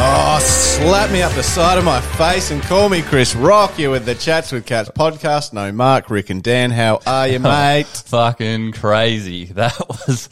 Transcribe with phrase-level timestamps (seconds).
[0.00, 3.78] Oh, slap me up the side of my face and call me Chris Rock.
[3.78, 5.52] You with the Chats with Cats podcast.
[5.52, 6.70] No, Mark, Rick, and Dan.
[6.70, 7.86] How are you, mate?
[7.86, 9.46] fucking crazy.
[9.46, 10.28] That was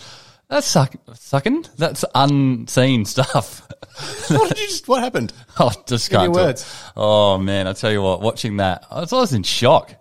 [0.48, 1.66] that's suck, sucking.
[1.76, 3.66] That's unseen stuff.
[4.30, 4.86] what did you just?
[4.86, 5.32] What happened?
[5.58, 6.32] I oh, just Give can't.
[6.32, 6.42] do it.
[6.44, 6.82] words.
[6.96, 9.92] Oh man, I tell you what, watching that, I was, I was in shock.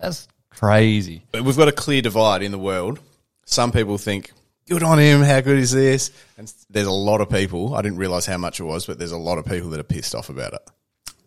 [0.00, 1.22] That's crazy.
[1.32, 2.98] We've got a clear divide in the world.
[3.44, 4.32] Some people think,
[4.68, 5.22] "Good on him.
[5.22, 7.74] How good is this?" And there's a lot of people.
[7.74, 9.84] I didn't realize how much it was, but there's a lot of people that are
[9.84, 10.62] pissed off about it.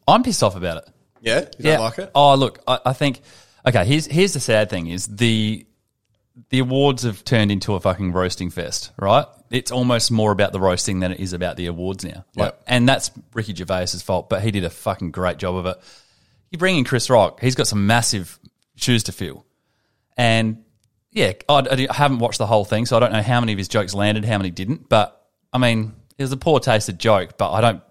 [0.08, 0.90] I'm pissed off about it.
[1.22, 2.12] Yeah, you don't like it?
[2.14, 3.22] Oh, look, I, I think.
[3.68, 5.66] Okay, here's here's the sad thing: is the
[6.50, 9.26] the awards have turned into a fucking roasting fest, right?
[9.50, 12.26] It's almost more about the roasting than it is about the awards now.
[12.36, 12.64] Like, Yep.
[12.68, 15.78] and that's Ricky Gervais's fault, but he did a fucking great job of it.
[16.52, 18.38] You bring in Chris Rock; he's got some massive
[18.76, 19.46] shoes to fill,
[20.18, 20.65] and
[21.16, 23.58] yeah, I, I haven't watched the whole thing, so I don't know how many of
[23.58, 24.90] his jokes landed, how many didn't.
[24.90, 27.82] But I mean, it was a poor tasted joke, but I don't,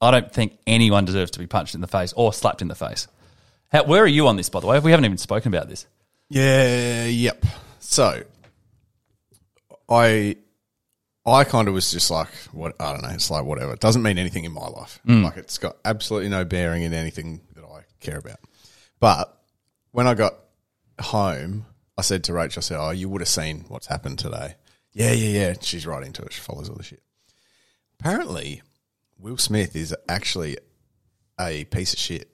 [0.00, 2.74] I don't think anyone deserves to be punched in the face or slapped in the
[2.74, 3.06] face.
[3.70, 4.80] How, where are you on this, by the way?
[4.80, 5.86] We haven't even spoken about this.
[6.30, 7.44] Yeah, yep.
[7.80, 8.22] So
[9.86, 10.36] I
[11.26, 13.74] I kind of was just like what I don't know, it's like whatever.
[13.74, 15.00] It doesn't mean anything in my life.
[15.06, 15.22] Mm.
[15.22, 18.38] Like it's got absolutely no bearing in anything that I care about.
[19.00, 19.36] But
[19.90, 20.34] when I got
[20.98, 21.66] home,
[22.00, 24.56] I said to Rachel, I said, Oh, you would have seen what's happened today.
[24.92, 25.54] Yeah, yeah, yeah.
[25.60, 26.32] She's right into it.
[26.32, 27.02] She follows all the shit.
[27.98, 28.62] Apparently,
[29.18, 30.56] Will Smith is actually
[31.38, 32.28] a piece of shit.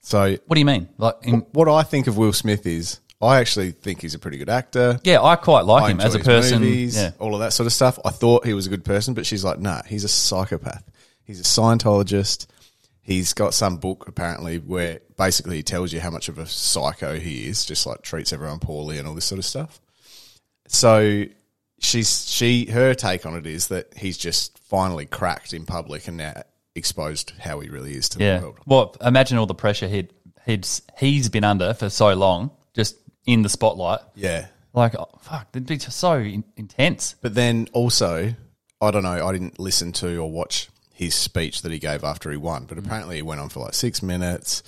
[0.00, 0.88] So What do you mean?
[0.98, 4.38] Like, in, what I think of Will Smith is I actually think he's a pretty
[4.38, 5.00] good actor.
[5.04, 6.60] yeah, I quite like I him as a enjoy his person.
[6.62, 7.10] movies, Yeah.
[7.18, 7.98] all of that sort of stuff.
[8.04, 10.84] I thought he was a good person, but she's like, nah, he's a psychopath.
[11.24, 12.46] He's a Scientologist.
[13.06, 17.20] He's got some book apparently where basically he tells you how much of a psycho
[17.20, 19.80] he is, just like treats everyone poorly and all this sort of stuff.
[20.66, 21.24] So
[21.78, 26.16] she's she her take on it is that he's just finally cracked in public and
[26.16, 26.42] now
[26.74, 28.40] exposed how he really is to the Yeah.
[28.40, 28.58] world.
[28.66, 30.12] Well, imagine all the pressure he'd,
[30.44, 30.66] he'd
[30.98, 34.00] he's been under for so long, just in the spotlight.
[34.16, 34.48] Yeah.
[34.74, 37.14] Like, oh, fuck, it'd be so in, intense.
[37.22, 38.34] But then also,
[38.80, 42.30] I don't know, I didn't listen to or watch his speech that he gave after
[42.30, 42.68] he won, Mm.
[42.68, 44.62] but apparently he went on for like six minutes.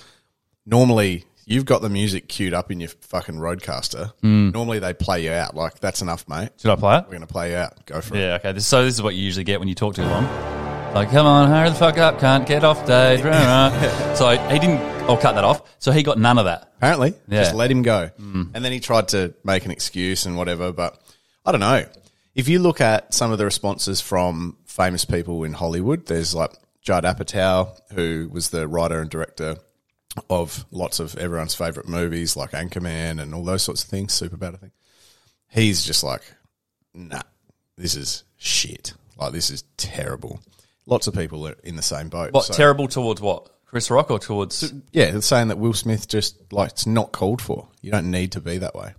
[0.65, 4.13] Normally, you've got the music queued up in your fucking RØDECaster.
[4.23, 4.53] Mm.
[4.53, 5.55] Normally, they play you out.
[5.55, 6.49] Like, that's enough, mate.
[6.57, 7.05] Should I play it?
[7.05, 7.83] We're going to play you out.
[7.87, 8.19] Go for it.
[8.19, 8.51] Yeah, okay.
[8.51, 10.25] This, so this is what you usually get when you talk too long.
[10.93, 13.21] Like, come on, hurry the fuck up, can't get off stage.
[13.21, 14.13] rah, rah.
[14.15, 14.79] so he didn't,
[15.09, 15.61] I'll cut that off.
[15.79, 16.71] So he got none of that.
[16.77, 17.41] Apparently, Yeah.
[17.41, 17.43] Mm.
[17.43, 18.09] just let him go.
[18.19, 20.99] And then he tried to make an excuse and whatever, but
[21.45, 21.85] I don't know.
[22.35, 26.51] If you look at some of the responses from famous people in Hollywood, there's like
[26.81, 29.57] Judd Apatow, who was the writer and director
[30.29, 34.53] of lots of everyone's favorite movies like Anchorman and all those sorts of things, Superbad,
[34.55, 34.73] I think.
[35.49, 36.21] He's just like,
[36.93, 37.21] nah,
[37.75, 38.93] this is shit.
[39.17, 40.39] Like, this is terrible.
[40.85, 42.31] Lots of people are in the same boat.
[42.31, 43.49] What, So- terrible towards what?
[43.65, 44.73] Chris Rock or towards.
[44.93, 47.67] yeah, they're saying that Will Smith just like it's not called for.
[47.81, 48.93] You don't need to be that way.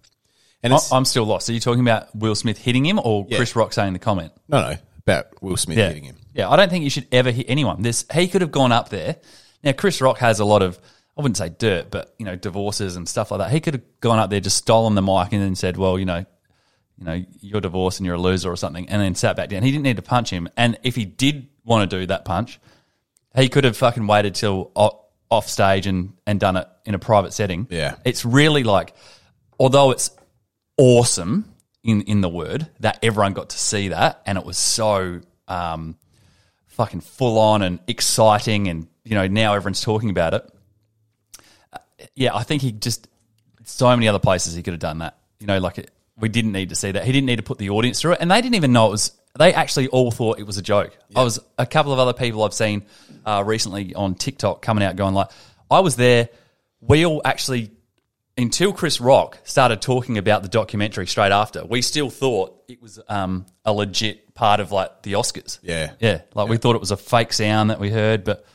[0.63, 1.49] And I- it's I'm still lost.
[1.49, 3.39] Are you talking about Will Smith hitting him or Yeah.
[3.39, 4.33] Chris Rock saying the comment?
[4.47, 4.77] no, no
[5.07, 5.89] about Will Smith Yeah.
[5.89, 6.17] hitting him.
[6.35, 7.83] Yeah, I don't think you should ever hit anyone.
[7.83, 9.17] This he could have gone up there.
[9.65, 10.79] Now Chris Rock has a lot of
[11.19, 13.51] I wouldn't say dirt, but you know, divorces and stuff like that.
[13.51, 16.07] He could have gone up there, just stolen the mic and then said, Well, you
[16.07, 16.25] know,
[16.99, 19.63] you know, you're divorced and you're a loser or something, and then sat back down.
[19.63, 20.49] He didn't need to punch him.
[20.57, 22.61] And if he did want to do that punch,
[23.37, 24.71] he could have fucking waited till
[25.31, 27.67] off stage and, and done it in a private setting.
[27.71, 27.97] Yeah.
[28.05, 28.95] It's really like
[29.59, 30.11] although it's
[30.77, 35.21] awesome in in the word that everyone got to see that and it was so
[35.49, 35.97] um,
[36.69, 40.51] fucking full on and exciting and you know now everyone's talking about it.
[41.73, 41.79] Uh,
[42.15, 43.09] yeah, I think he just
[43.65, 45.19] so many other places he could have done that.
[45.39, 47.05] You know, like it, we didn't need to see that.
[47.05, 48.91] He didn't need to put the audience through it, and they didn't even know it
[48.91, 49.13] was.
[49.39, 50.97] They actually all thought it was a joke.
[51.15, 52.85] I was a couple of other people I've seen
[53.25, 55.29] uh, recently on TikTok coming out going like,
[55.71, 56.29] "I was there.
[56.81, 57.71] We all actually
[58.37, 62.99] until Chris Rock started talking about the documentary straight after, we still thought it was
[63.09, 65.59] um, a legit part of like the Oscars.
[65.63, 65.93] Yeah.
[66.01, 66.23] Yeah.
[66.35, 68.47] Like we thought it was a fake sound that we heard, but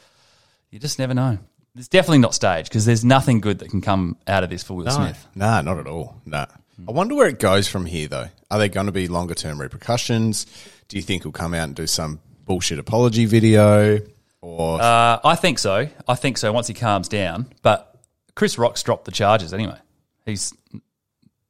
[0.72, 1.38] you just never know.
[1.76, 4.76] It's definitely not staged because there's nothing good that can come out of this for
[4.76, 5.28] Will Smith.
[5.36, 6.22] Nah, not at all.
[6.26, 6.46] Nah.
[6.88, 8.28] I wonder where it goes from here, though.
[8.50, 10.46] Are there going to be longer term repercussions?
[10.88, 14.00] Do you think he'll come out and do some bullshit apology video?
[14.42, 15.88] Or Uh, I think so.
[16.08, 17.48] I think so once he calms down.
[17.62, 17.95] But
[18.36, 19.78] Chris Rock's dropped the charges anyway.
[20.26, 20.54] He's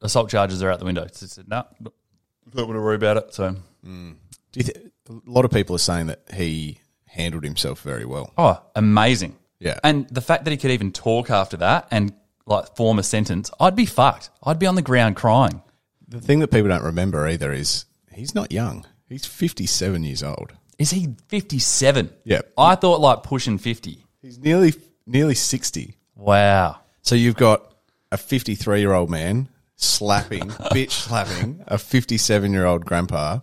[0.02, 1.04] assault charges are out the window.
[1.04, 3.34] He said, no, don't want to worry about it.
[3.34, 4.12] So, hmm.
[4.52, 4.78] do you th-
[5.10, 6.80] a lot of people are saying that he
[7.16, 8.32] handled himself very well.
[8.38, 9.38] oh, amazing.
[9.60, 9.80] Yeah.
[9.84, 12.14] And the fact that he could even talk after that and
[12.46, 14.30] like form a sentence, I'd be fucked.
[14.44, 15.62] I'd be on the ground crying.
[16.08, 18.86] The thing that people don't remember either is he's not young.
[19.10, 20.54] He's 57 years old.
[20.78, 22.14] Is he 57?
[22.26, 22.42] Yeah.
[22.58, 24.04] I thought like pushing 50.
[24.22, 24.74] He's nearly
[25.08, 25.98] nearly 60.
[26.16, 26.80] Wow.
[27.02, 27.72] So you've got
[28.12, 33.40] a 53 year old man slapping, bitch slapping a 57 year old grandpa.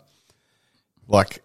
[1.08, 1.42] Like,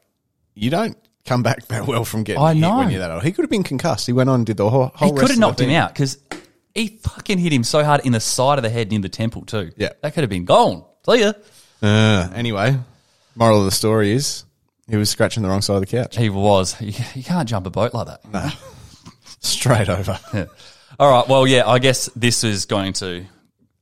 [0.53, 2.77] you don't come back that well from getting I hit know.
[2.77, 3.23] when you're that old.
[3.23, 4.07] He could have been concussed.
[4.07, 6.17] He went on and did the whole, whole He could have knocked him out because
[6.73, 9.43] he fucking hit him so hard in the side of the head near the temple
[9.43, 9.71] too.
[9.77, 9.89] Yeah.
[10.01, 10.85] That could have been gone.
[11.05, 11.33] See ya.
[11.81, 12.77] Uh, anyway,
[13.35, 14.45] moral of the story is
[14.89, 16.15] he was scratching the wrong side of the couch.
[16.17, 16.79] He was.
[16.81, 18.31] You, you can't jump a boat like that.
[18.31, 18.49] No.
[19.39, 20.19] Straight over.
[20.99, 21.27] All right.
[21.27, 23.25] Well, yeah, I guess this is going to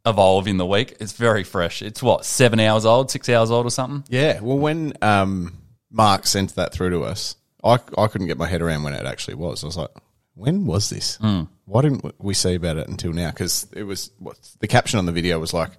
[0.05, 0.97] evolve in the week.
[0.99, 1.81] It's very fresh.
[1.81, 4.03] It's what, seven hours old, six hours old or something?
[4.09, 4.39] Yeah.
[4.41, 5.57] Well, when um,
[5.91, 9.05] Mark sent that through to us, I, I couldn't get my head around when it
[9.05, 9.63] actually was.
[9.63, 9.89] I was like,
[10.35, 11.15] when was this?
[11.15, 11.43] Hmm.
[11.65, 13.31] Why didn't we see about it until now?
[13.31, 15.71] Because it was what the caption on the video was like,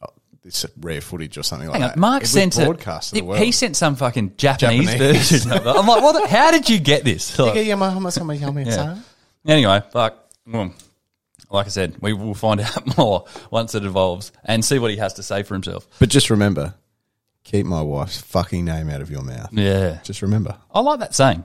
[0.00, 1.80] oh, this rare footage or something like on.
[1.88, 1.96] that.
[1.96, 2.64] Mark it sent it.
[2.64, 5.30] broadcast the he- sent some fucking Japanese, Japanese.
[5.30, 5.68] version of it.
[5.68, 7.36] I'm like, what the, how did you get this?
[7.38, 7.54] Like.
[9.46, 10.72] Anyway, but well,
[11.50, 14.96] like I said, we will find out more once it evolves and see what he
[14.98, 15.86] has to say for himself.
[15.98, 16.74] But just remember,
[17.44, 19.48] keep my wife's fucking name out of your mouth.
[19.52, 20.56] Yeah, Just remember.
[20.72, 21.44] I like that saying.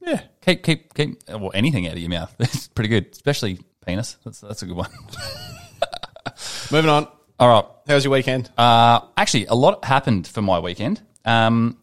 [0.00, 0.20] Yeah.
[0.44, 1.22] Keep, keep, keep.
[1.28, 2.34] Well, anything out of your mouth.
[2.40, 4.16] It's pretty good, especially penis.
[4.24, 4.90] That's that's a good one.
[6.70, 7.08] Moving on.
[7.38, 7.64] All right.
[7.88, 8.50] How's your weekend?
[8.56, 11.02] Uh, actually, a lot happened for my weekend.
[11.24, 11.78] Um,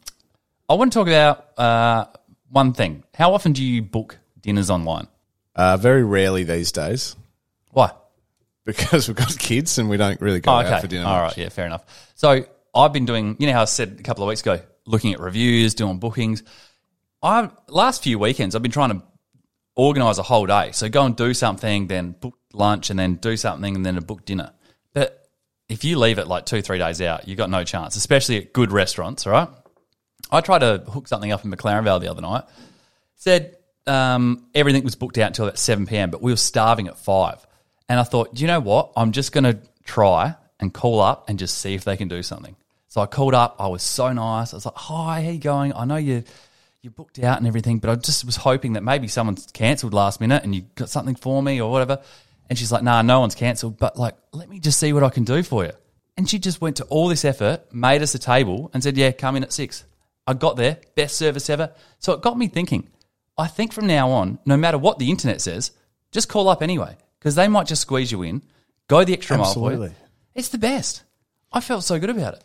[0.69, 2.05] I want to talk about uh,
[2.49, 3.03] one thing.
[3.13, 5.07] How often do you book dinners online?
[5.55, 7.15] Uh, very rarely these days
[7.71, 7.91] Why?
[8.65, 11.05] because we've got kids and we don't really go Oh, out for dinner.
[11.05, 11.31] All much.
[11.31, 11.37] right.
[11.37, 12.11] Yeah, fair enough.
[12.15, 15.13] So I've been doing, you know how I said a couple of weeks ago, looking
[15.13, 16.41] at reviews, doing bookings.
[17.21, 19.03] I last few weekends I've been trying to
[19.75, 20.71] organise a whole day.
[20.73, 24.01] So go and do something, then book lunch, and then do something, and then a
[24.01, 24.51] book dinner.
[24.93, 25.27] But
[25.69, 28.53] if you leave it like two, three days out, you've got no chance, especially at
[28.53, 29.47] good restaurants, all right?
[30.31, 32.43] I tried to hook something up in McLaren Vale the other night.
[33.15, 33.55] Said
[33.87, 37.45] um, everything was booked out until about 7 p.m., but we were starving at 5.
[37.89, 38.91] And I thought, you know what?
[38.95, 42.23] I'm just going to try and call up and just see if they can do
[42.23, 42.55] something.
[42.87, 43.55] So I called up.
[43.59, 44.53] I was so nice.
[44.53, 45.73] I was like, hi, how you going?
[45.73, 46.23] I know you
[46.83, 50.19] you booked out and everything, but I just was hoping that maybe someone's cancelled last
[50.19, 52.01] minute and you got something for me or whatever.
[52.49, 55.09] And she's like, nah, no one's cancelled, but like, let me just see what I
[55.09, 55.71] can do for you.
[56.17, 59.11] And she just went to all this effort, made us a table, and said, yeah,
[59.11, 59.85] come in at six.
[60.27, 61.71] I got there, best service ever.
[61.99, 62.89] So it got me thinking.
[63.37, 65.71] I think from now on, no matter what the internet says,
[66.11, 68.43] just call up anyway, because they might just squeeze you in,
[68.87, 69.87] go the extra mile for Absolutely.
[69.89, 69.95] you.
[70.35, 71.03] It's the best.
[71.51, 72.43] I felt so good about it.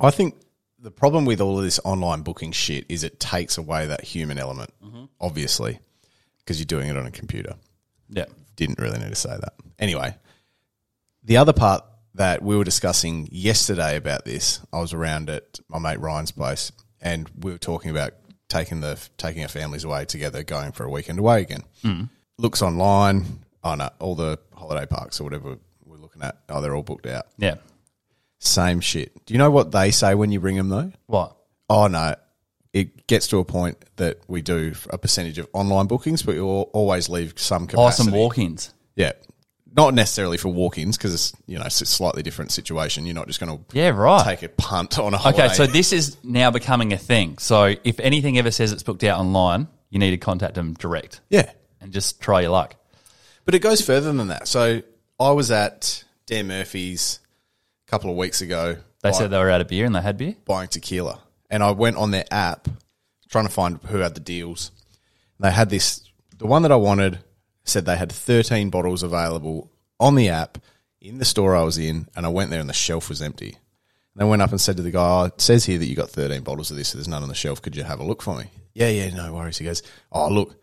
[0.00, 0.34] I think
[0.78, 4.38] the problem with all of this online booking shit is it takes away that human
[4.38, 5.04] element, Mm-hmm.
[5.20, 5.78] obviously,
[6.38, 7.54] because you're doing it on a computer.
[8.08, 8.26] Yeah.
[8.56, 9.54] Didn't really need to say that.
[9.78, 10.14] Anyway,
[11.22, 11.84] the other part
[12.14, 16.70] that we were discussing yesterday about this, I was around at my mate Ryan's place,
[17.00, 18.12] and we were talking about
[18.48, 22.08] taking the taking our families away together, going for a weekend away again.
[22.38, 26.74] Looks online, oh no, all the holiday parks or whatever we're looking at, oh they're
[26.74, 27.26] all booked out.
[27.38, 27.54] Yeah.
[28.38, 29.24] Same shit.
[29.24, 30.92] Do you know what they say when you ring them though?
[31.06, 31.36] What?
[31.70, 32.14] Oh no,
[32.72, 36.40] it gets to a point that we do a percentage of online bookings, but we
[36.40, 38.02] al- always leave some capacity.
[38.02, 38.74] Oh, some walk ins.
[38.96, 39.12] Yeah,
[39.76, 43.06] not necessarily for walk-ins because it's you know it's a slightly different situation.
[43.06, 44.24] You're not just going to Yeah, right.
[44.24, 45.46] take a punt on a holiday.
[45.46, 47.38] Okay, so this is now becoming a thing.
[47.38, 51.20] So if anything ever says it's booked out online, you need to contact them direct
[51.30, 51.50] yeah,
[51.80, 52.76] and just try your luck.
[53.44, 54.46] but it goes further than that.
[54.48, 54.82] So
[55.20, 57.20] I was at Dan Murphy's
[57.86, 58.76] a couple of weeks ago.
[59.02, 60.34] They said they were out of beer and they had beer.
[60.46, 62.68] buying tequila, and I went on their app
[63.28, 64.70] trying to find who had the deals.
[65.40, 66.00] They had this.
[66.38, 67.18] The one that I wanted
[67.64, 70.58] said they had 13 bottles available on the app
[71.00, 73.58] in the store I was in, and I went there and the shelf was empty.
[74.14, 75.96] And I went up and said to the guy, oh, "It says here that you
[75.96, 76.88] got 13 bottles of this.
[76.88, 77.60] So there's none on the shelf.
[77.60, 79.58] Could you have a look for me?" Yeah, yeah, no worries.
[79.58, 80.56] He goes, "Oh, look,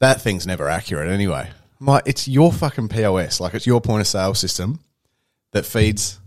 [0.00, 3.40] that thing's never accurate anyway." My, it's your fucking POS.
[3.40, 4.78] Like it's your point of sale system
[5.52, 6.20] that feeds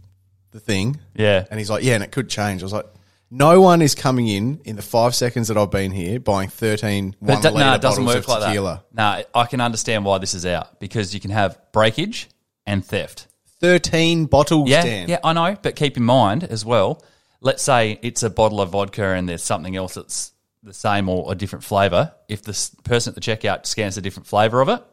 [0.51, 0.99] the thing.
[1.13, 1.45] Yeah.
[1.51, 2.63] And he's like, yeah, and it could change.
[2.63, 2.85] I was like,
[3.31, 7.15] no one is coming in in the five seconds that I've been here buying 13
[7.21, 8.83] But one d- litre no, it doesn't bottles work of like tequila.
[8.93, 9.25] that.
[9.33, 12.29] No, I can understand why this is out because you can have breakage
[12.65, 13.27] and theft.
[13.61, 15.09] 13 bottles, Yeah, Dan.
[15.09, 15.57] yeah, I know.
[15.61, 17.03] But keep in mind as well.
[17.41, 20.31] Let's say it's a bottle of vodka and there's something else that's
[20.63, 22.13] the same or a different flavor.
[22.27, 24.83] If the s- person at the checkout scans a different flavor of it,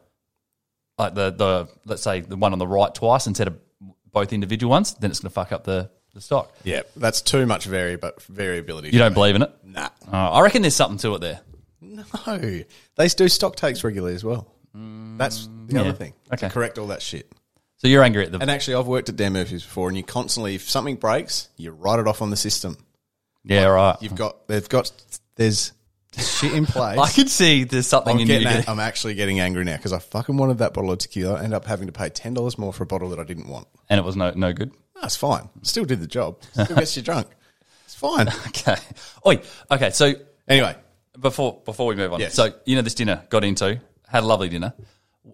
[0.98, 3.58] like the the let's say the one on the right twice instead of
[4.12, 6.52] both individual ones, then it's going to fuck up the, the stock.
[6.64, 8.90] Yeah, that's too much vari- but variability.
[8.90, 9.52] You don't believe in it?
[9.64, 9.88] Nah.
[10.12, 11.40] Uh, I reckon there's something to it there.
[11.80, 12.04] No.
[12.96, 14.46] They do stock takes regularly as well.
[14.74, 16.14] That's the other thing.
[16.32, 16.48] Okay.
[16.48, 17.30] To correct all that shit.
[17.78, 20.04] So you're angry at the And actually, I've worked at Dan Murphy's before, and you
[20.04, 22.76] constantly, if something breaks, you write it off on the system.
[23.44, 23.96] yeah, right.
[24.00, 24.92] You've got, they've got,
[25.34, 25.72] there's
[26.16, 26.98] shit in place.
[26.98, 28.34] I can see there's something I'm, in you.
[28.34, 31.34] getting, getting- I'm actually getting angry now because I fucking wanted that bottle of tequila.
[31.34, 33.48] I ended up having to pay ten dollars more for a bottle that I didn't
[33.48, 33.66] want.
[33.90, 34.70] and it was no no good.
[35.02, 35.48] That's fine.
[35.62, 36.40] Still did the job.
[36.52, 37.26] Still gets you drunk.
[37.84, 38.28] It's fine.
[38.48, 38.76] Okay.
[39.26, 39.40] Oi.
[39.70, 39.90] Okay.
[39.90, 40.14] So
[40.48, 40.74] Anyway,
[41.20, 42.34] before before we move on, Yes.
[42.34, 44.72] so you know this dinner got into had a lovely dinner.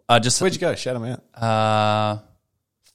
[0.08, 0.74] I just where'd you go?
[0.74, 1.42] Shout them out.
[1.42, 2.18] uh,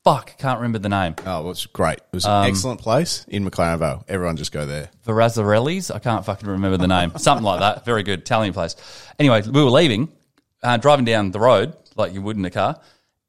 [0.04, 1.16] fuck, can't remember the name.
[1.26, 1.98] Oh, well, it's great.
[2.00, 4.04] It was Um, an excellent place in McLaren Vale.
[4.08, 4.90] Everyone just go there.
[5.06, 5.90] Verazzarelli's.
[5.92, 7.14] I can't fucking remember the name.
[7.18, 7.86] Something like that.
[7.86, 8.76] Very good Italian place.
[9.20, 10.10] Anyway, we were leaving,
[10.62, 12.80] uh, driving down the road like you would in a car,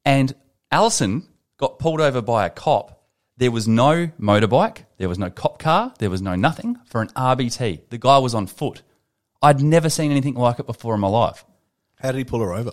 [0.03, 0.33] and
[0.71, 3.03] Allison got pulled over by a cop.
[3.37, 4.85] There was no motorbike.
[4.97, 5.93] There was no cop car.
[5.99, 7.89] There was no nothing for an RBT.
[7.89, 8.81] The guy was on foot.
[9.41, 11.45] I'd never seen anything like it before in my life.
[11.99, 12.71] How did he pull her over?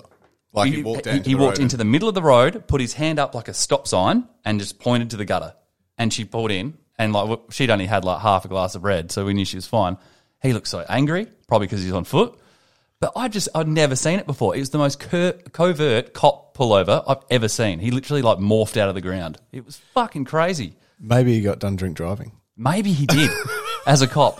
[0.53, 1.23] Like he, walked down.
[1.23, 3.55] he, he walked into the middle of the road, put his hand up like a
[3.55, 5.55] stop sign, and just pointed to the gutter.
[5.99, 9.11] And she pulled in, and like she'd only had like half a glass of red,
[9.11, 9.97] so we knew she was fine.
[10.43, 12.39] He looked so angry, probably because he's on foot.
[13.03, 14.55] But I just I'd never seen it before.
[14.55, 17.81] It was the most cur- covert cop pullover I've ever seen.
[17.81, 19.39] He literally like morphed out of the ground.
[19.51, 20.77] It was fucking crazy.
[21.01, 22.31] Maybe he got done drink driving.
[22.57, 23.29] Maybe he did
[23.89, 24.39] as a cop.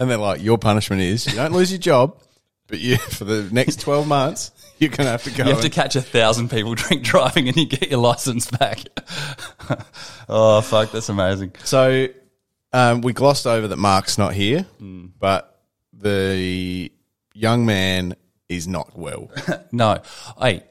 [0.00, 2.18] And they're like, your punishment is you don't lose your job,
[2.66, 5.44] but you for the next 12 months, you're going to have to go.
[5.44, 8.80] You have to catch a thousand people drink driving, and you get your license back.
[10.28, 11.52] oh fuck, that's amazing.
[11.62, 12.08] so,
[12.72, 15.06] um, we glossed over that Mark's not here, Hmm.
[15.20, 15.60] but
[15.92, 16.90] the
[17.34, 18.16] young man
[18.48, 19.30] is not well.
[19.72, 20.00] No,
[20.40, 20.62] hey,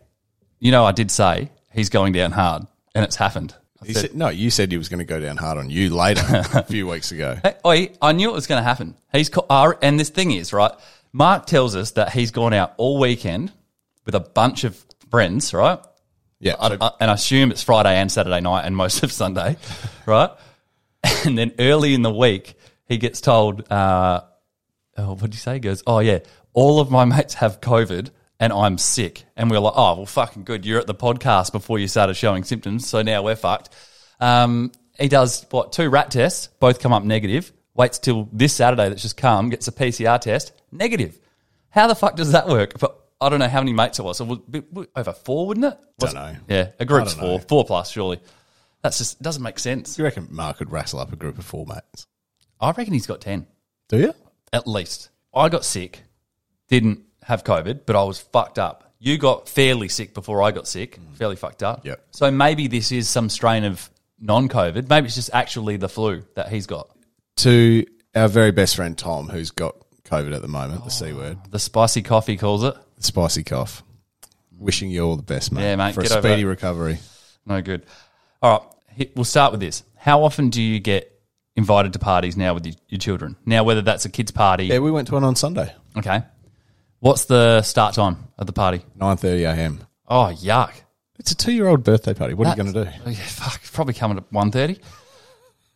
[0.60, 2.66] you know, I did say he's going down hard,
[2.96, 3.54] and it's happened.
[3.82, 5.70] I He said, said, no, you said he was going to go down hard on
[5.70, 7.38] you later a few weeks ago.
[7.44, 8.96] hey, oi, I knew it was going to happen.
[9.12, 10.72] He's co- uh, and this thing is right.
[11.12, 13.52] Mark tells us that he's gone out all weekend
[14.06, 15.80] with a bunch of friends, right?
[16.40, 16.56] Yeah.
[16.60, 19.58] I, so- I, and I assume it's Friday and Saturday night and most of Sunday,
[20.06, 20.32] right?
[21.26, 22.54] And then early in the week,
[22.88, 24.22] he gets told, uh,
[24.98, 25.56] oh, what did he say?
[25.56, 26.20] He goes, oh, yeah,
[26.54, 29.24] all of my mates have COVID and I'm sick.
[29.36, 30.66] And we're like, oh, well, fucking good.
[30.66, 32.88] You're at the podcast before you started showing symptoms.
[32.88, 33.70] So now we're fucked.
[34.20, 37.52] Um, he does, what, two rat tests, both come up negative.
[37.76, 41.20] Waits till this Saturday that's just come, gets a PCR test, negative.
[41.70, 42.78] How the fuck does that work?
[42.80, 44.18] But I don't know how many mates it was.
[44.18, 45.78] So it would over four, wouldn't it?
[46.00, 46.36] Was- Don't know.
[46.48, 47.38] Yeah, a group's don't know.
[47.40, 48.20] four, four plus, surely.
[48.84, 49.96] That's just doesn't make sense.
[49.96, 52.06] Do you reckon Mark could wrestle up a group of four mates?
[52.60, 53.48] I reckon he's got ten
[53.90, 54.14] Do you?
[54.52, 55.10] at least.
[55.34, 56.04] I got sick,
[56.74, 58.96] didn't have COVID, but I was fucked up.
[58.98, 61.16] You got fairly sick before I got sick, mm.
[61.16, 61.86] fairly fucked up.
[61.86, 62.04] Yep.
[62.10, 64.90] So maybe this is some strain of non-COVID.
[64.90, 66.90] Maybe it's just actually the flu that he's got.
[67.38, 69.76] To our very best friend Tom, who's got
[70.06, 72.76] COVID at the moment, the C oh, word, The spicy coffee calls it.
[72.98, 73.84] the spicy cough.
[74.58, 75.62] Wishing you all the best, mate.
[75.62, 76.46] Yeah, mate, For a get over speedy it.
[76.46, 76.98] recovery.
[77.46, 77.86] No good.
[78.42, 79.84] All right, we'll start with this.
[79.96, 81.12] How often do you get
[81.56, 83.36] invited to parties now with your, your children?
[83.46, 86.24] Now, whether that's a kids' party, Yeah, we went to one on Sunday, okay.
[87.04, 88.82] What's the start time of the party?
[88.96, 89.82] nine thirty a.m.
[90.08, 90.72] Oh, yuck.
[91.20, 92.34] It's a two-year-old birthday party.
[92.34, 92.90] What are you going to do?
[93.06, 94.80] Oh, yeah, fuck, probably coming at 1.30.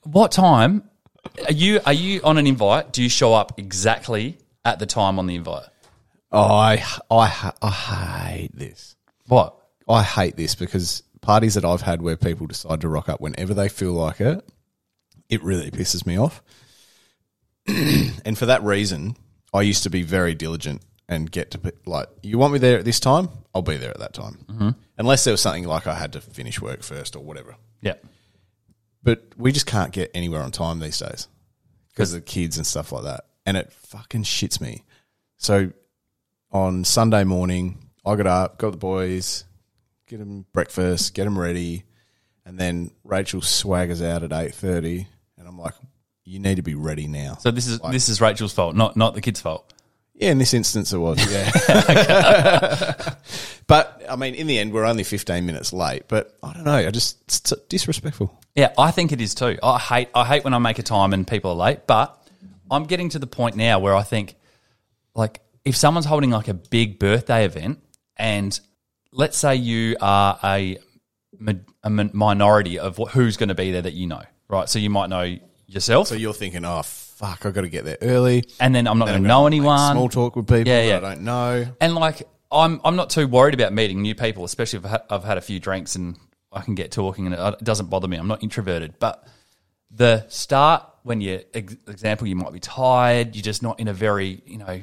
[0.04, 0.90] What time
[1.46, 1.82] are you?
[1.86, 2.94] Are you on an invite?
[2.94, 5.66] Do you show up exactly at the time on the invite?
[6.32, 6.82] Oh, I,
[7.12, 8.96] I, I hate this.
[9.26, 9.54] What?
[9.86, 13.54] I hate this because parties that I've had where people decide to rock up whenever
[13.54, 14.50] they feel like it,
[15.28, 16.42] it really pisses me off.
[17.68, 19.18] and for that reason,
[19.54, 22.86] I used to be very diligent and get to like, you want me there at
[22.86, 23.30] this time?
[23.56, 24.38] I'll be there at that time.
[24.50, 24.70] Mm-hmm.
[24.98, 27.56] Unless there was something like I had to finish work first or whatever.
[27.82, 27.94] Yeah.
[29.04, 31.28] But we just can't get anywhere on time these days
[31.90, 33.26] because of the kids and stuff like that.
[33.46, 34.84] And it fucking shits me.
[35.38, 35.72] So
[36.52, 39.46] on Sunday morning, I got up, got the boys,
[40.08, 41.84] get them breakfast, get them ready,
[42.46, 45.74] and then Rachel swaggers out at eight thirty, and I'm like,
[46.24, 48.96] "You need to be ready now." So this is Like- this is Rachel's fault, not
[48.96, 49.74] not the kid's fault.
[50.18, 51.20] Yeah, in this instance it was.
[51.32, 51.52] Yeah.
[53.68, 56.04] but I mean, in the end, we're only 15 minutes late.
[56.08, 56.76] But I don't know.
[56.76, 58.38] I just it's t- disrespectful.
[58.56, 59.58] Yeah, I think it is too.
[59.62, 62.18] I hate I hate when I make a time and people are late, but
[62.72, 64.36] I'm getting to the point now where I think
[65.14, 67.80] like if someone's holding like a big birthday event
[68.16, 68.60] and
[69.12, 70.78] let's say you are a,
[71.84, 74.68] a min- minority of wh- who's going to be there that you know, right?
[74.68, 76.82] So you might know yourself So you're thinking, oh
[77.18, 78.44] fuck, I've got to get there early.
[78.60, 79.94] and then I'm not going to know anyone.
[79.94, 80.98] Small talk with people Yeah, that yeah.
[80.98, 81.66] I don't know.
[81.82, 85.02] And like, I'm I'm not too worried about meeting new people, especially if I've had,
[85.10, 86.18] I've had a few drinks and
[86.52, 88.18] I can get talking and it doesn't bother me.
[88.18, 89.28] I'm not introverted, but
[89.92, 93.94] the start when you, ex- example, you might be tired, you're just not in a
[93.94, 94.82] very, you know,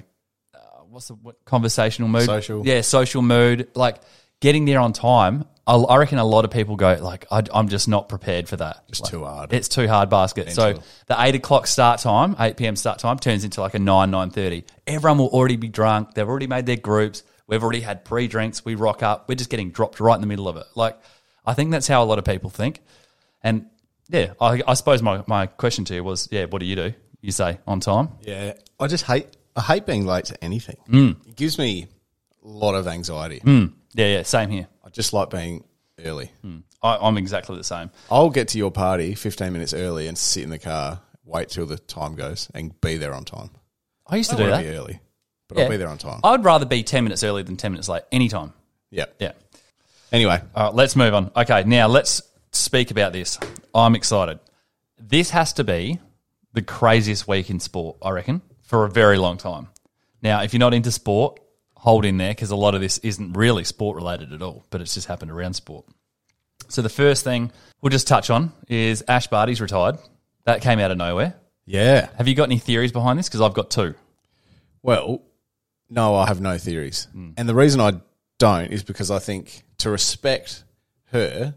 [0.55, 2.25] uh, what's the what, conversational mood?
[2.25, 2.67] Social.
[2.67, 3.69] yeah, social mood.
[3.75, 3.97] Like
[4.41, 5.45] getting there on time.
[5.67, 8.57] I, I reckon a lot of people go like, I, I'm just not prepared for
[8.57, 8.85] that.
[8.89, 9.53] It's Like, too hard.
[9.53, 10.51] It's too hard basket.
[10.53, 14.11] So the eight o'clock start time, eight PM start time, turns into like a nine,
[14.11, 14.65] nine thirty.
[14.87, 16.15] Everyone will already be drunk.
[16.15, 17.23] They've already made their groups.
[17.47, 18.65] We've already had pre drinks.
[18.65, 19.29] We rock up.
[19.29, 20.67] We're just getting dropped right in the middle of it.
[20.75, 20.99] Like
[21.47, 22.81] I think that's how a lot of people think.
[23.43, 23.67] And
[24.09, 26.95] yeah, I, I suppose my, my question to you was, yeah, what do you do?
[27.21, 28.11] You say on time.
[28.23, 30.77] Yeah, I just hate I hate being late to anything.
[30.89, 31.27] Mm.
[31.27, 31.87] It gives me
[32.45, 33.41] a lot of anxiety.
[33.95, 34.67] Yeah, yeah, same here.
[34.85, 35.65] I just like being
[36.05, 36.31] early.
[36.43, 36.59] Hmm.
[36.83, 37.91] I, I'm exactly the same.
[38.11, 41.67] I'll get to your party 15 minutes early and sit in the car, wait till
[41.67, 43.51] the time goes, and be there on time.
[44.07, 44.71] I used I to do want that.
[44.71, 45.01] be early,
[45.49, 45.65] but Yeah.
[45.65, 46.21] I'll be there on time.
[46.25, 48.53] I would rather be 10 minutes early than 10 minutes late anytime.
[48.91, 49.07] yeah.
[49.19, 49.33] Yeah.
[50.13, 51.31] Anyway, All right, let's move on.
[51.35, 52.23] Okay, now let's
[52.53, 53.39] speak about this.
[53.75, 54.39] I'm excited.
[54.99, 55.99] This has to be
[56.53, 59.69] the craziest week in sport, I reckon, for a very long time.
[60.23, 61.41] Now, if you're not into sport,
[61.85, 64.81] hold in there because a lot of this isn't really sport related at all, but
[64.81, 65.85] it's just happened around sport.
[66.69, 69.99] So the first thing we'll just touch on is Ash Barty's retired.
[70.45, 71.35] That came out of nowhere.
[71.67, 72.09] yeah.
[72.17, 73.29] Have you got any theories behind this?
[73.29, 73.95] Because I've got two.
[74.83, 75.23] Well,
[75.91, 77.07] no, I have no theories.
[77.13, 77.31] Hmm.
[77.37, 77.93] And the reason I
[78.39, 80.65] don't is because I think to respect
[81.13, 81.55] her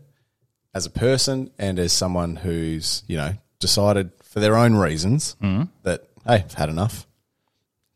[0.76, 5.64] as a person and as someone who's, you know, decided for their own reasons Hmm.
[5.84, 7.08] that, hey, I've had enough.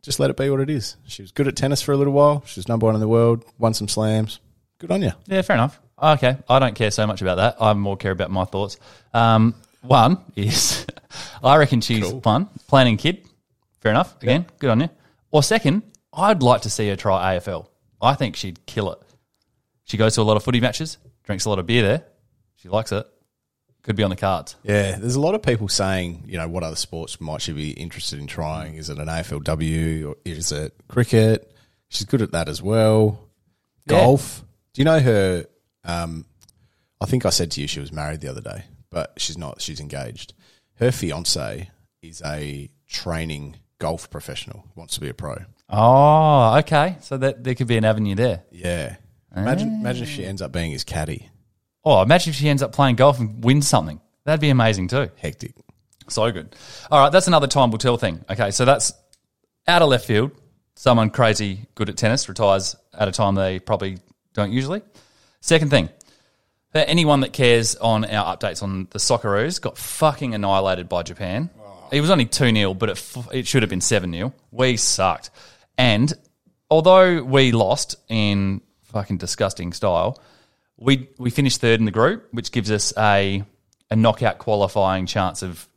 [0.01, 0.95] Just let it be what it is.
[1.07, 2.43] She was good at tennis for a little while.
[2.47, 4.39] She was number one in the world, won some slams.
[4.79, 5.11] Good on you.
[5.27, 5.79] Yeah, fair enough.
[6.01, 7.57] Okay, I don't care so much about that.
[7.61, 8.77] I more care about my thoughts.
[9.13, 10.87] Um, one is,
[11.43, 12.21] I reckon she's Cool.
[12.21, 13.27] fun, planning kid.
[13.79, 14.19] Fair enough.
[14.23, 14.89] Again, good on you.
[15.29, 15.83] Or second,
[16.13, 17.67] I'd like to see her try AFL.
[18.01, 18.99] I think she'd kill it.
[19.85, 22.05] She goes to a lot of footy matches, drinks a lot of beer there.
[22.55, 23.05] She likes it.
[23.83, 24.55] Could be on the cards.
[24.63, 27.71] Yeah, there's a lot of people saying, you know, what other sports might she be
[27.71, 28.75] interested in trying?
[28.75, 31.51] Is it an AFLW or is it cricket?
[31.89, 33.27] She's good at that as well.
[33.87, 33.97] Yeah.
[34.01, 34.43] Golf.
[34.73, 35.45] Do you know her?
[35.83, 36.25] Um,
[37.01, 39.61] I think I said to you she was married the other day, but she's not.
[39.61, 40.33] She's engaged.
[40.75, 41.69] Her fiance
[42.03, 44.63] is a training golf professional.
[44.75, 45.37] Wants to be a pro.
[45.69, 46.97] Oh, okay.
[47.01, 48.43] So that there could be an avenue there.
[48.51, 48.97] Yeah.
[49.35, 51.29] Imagine, imagine if she ends up being his caddy.
[51.83, 53.99] Oh, imagine if she ends up playing golf and wins something.
[54.23, 55.09] That'd be amazing too.
[55.17, 55.53] Hectic.
[56.09, 56.55] So good.
[56.91, 58.23] All right, that's another time will tell thing.
[58.29, 58.93] Okay, so that's
[59.67, 60.31] out of left field.
[60.75, 63.97] Someone crazy good at tennis retires at a time they probably
[64.33, 64.81] don't usually.
[65.41, 65.89] Second thing,
[66.71, 71.49] for anyone that cares on our updates on the Socceroos, got fucking annihilated by Japan.
[71.59, 71.89] Oh.
[71.91, 74.33] It was only 2 0, but it, f- it should have been 7 0.
[74.51, 75.29] We sucked.
[75.77, 76.13] And
[76.69, 80.21] although we lost in fucking disgusting style,
[80.81, 83.43] we we finished third in the group, which gives us a
[83.89, 85.69] a knockout qualifying chance of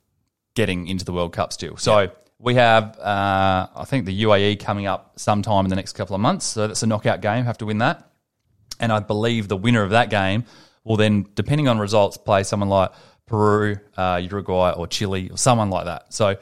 [0.55, 1.77] getting into the World Cup still.
[1.77, 6.15] So we have, uh, I think, the UAE coming up sometime in the next couple
[6.15, 6.47] of months.
[6.47, 7.45] So that's a knockout game.
[7.45, 8.11] Have to win that,
[8.81, 10.45] and I believe the winner of that game
[10.85, 12.91] will then, depending on results, play someone like
[13.27, 16.13] Peru, uh, Uruguay, or Chile, or someone like that.
[16.13, 16.37] So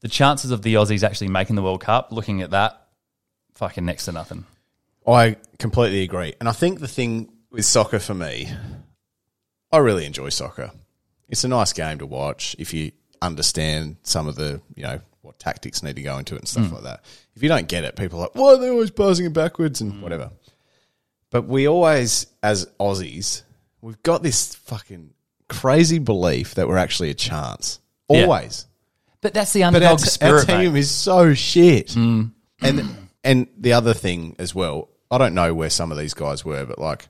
[0.00, 2.88] the chances of the Aussies actually making the World Cup, looking at that,
[3.54, 4.44] fucking next to nothing.
[5.06, 6.34] I completely agree.
[6.40, 8.52] And I think the thing with soccer for me,
[9.72, 10.70] I really enjoy soccer.
[11.28, 12.92] It's a nice game to watch if you
[13.22, 16.66] understand some of the, you know, what tactics need to go into it and stuff
[16.66, 16.72] mm.
[16.74, 17.04] like that.
[17.34, 19.80] If you don't get it, people are like, why are they always passing it backwards
[19.80, 20.00] and mm.
[20.02, 20.30] whatever.
[21.30, 23.42] But we always, as Aussies,
[23.80, 25.14] we've got this fucking
[25.48, 27.80] crazy belief that we're actually a chance.
[28.10, 28.24] Yeah.
[28.24, 28.66] Always.
[29.22, 30.64] But that's the But underdog our, spirit, our mate.
[30.64, 31.88] team is so shit.
[31.88, 32.32] Mm.
[32.60, 36.44] And and the other thing as well, I don't know where some of these guys
[36.44, 37.08] were, but like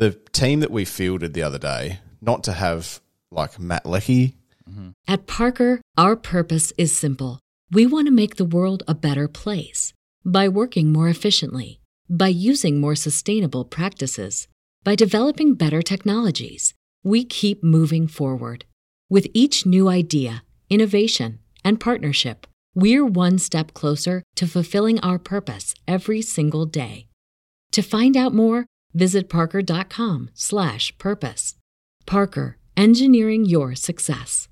[0.00, 4.34] the team that we fielded the other day, not to have like Matt Leckie,
[4.68, 4.90] mm-hmm.
[5.06, 7.38] At Parker, our purpose is simple.
[7.70, 9.92] We want to make the world a better place
[10.24, 14.48] by working more efficiently, by using more sustainable practices,
[14.82, 16.72] by developing better technologies.
[17.04, 18.64] We keep moving forward.
[19.10, 25.74] With each new idea, innovation, and partnership, we're one step closer to fulfilling our purpose
[25.86, 27.06] every single day.
[27.72, 31.54] To find out more, visit parker.com/purpose.
[32.06, 34.48] Parker, engineering your success.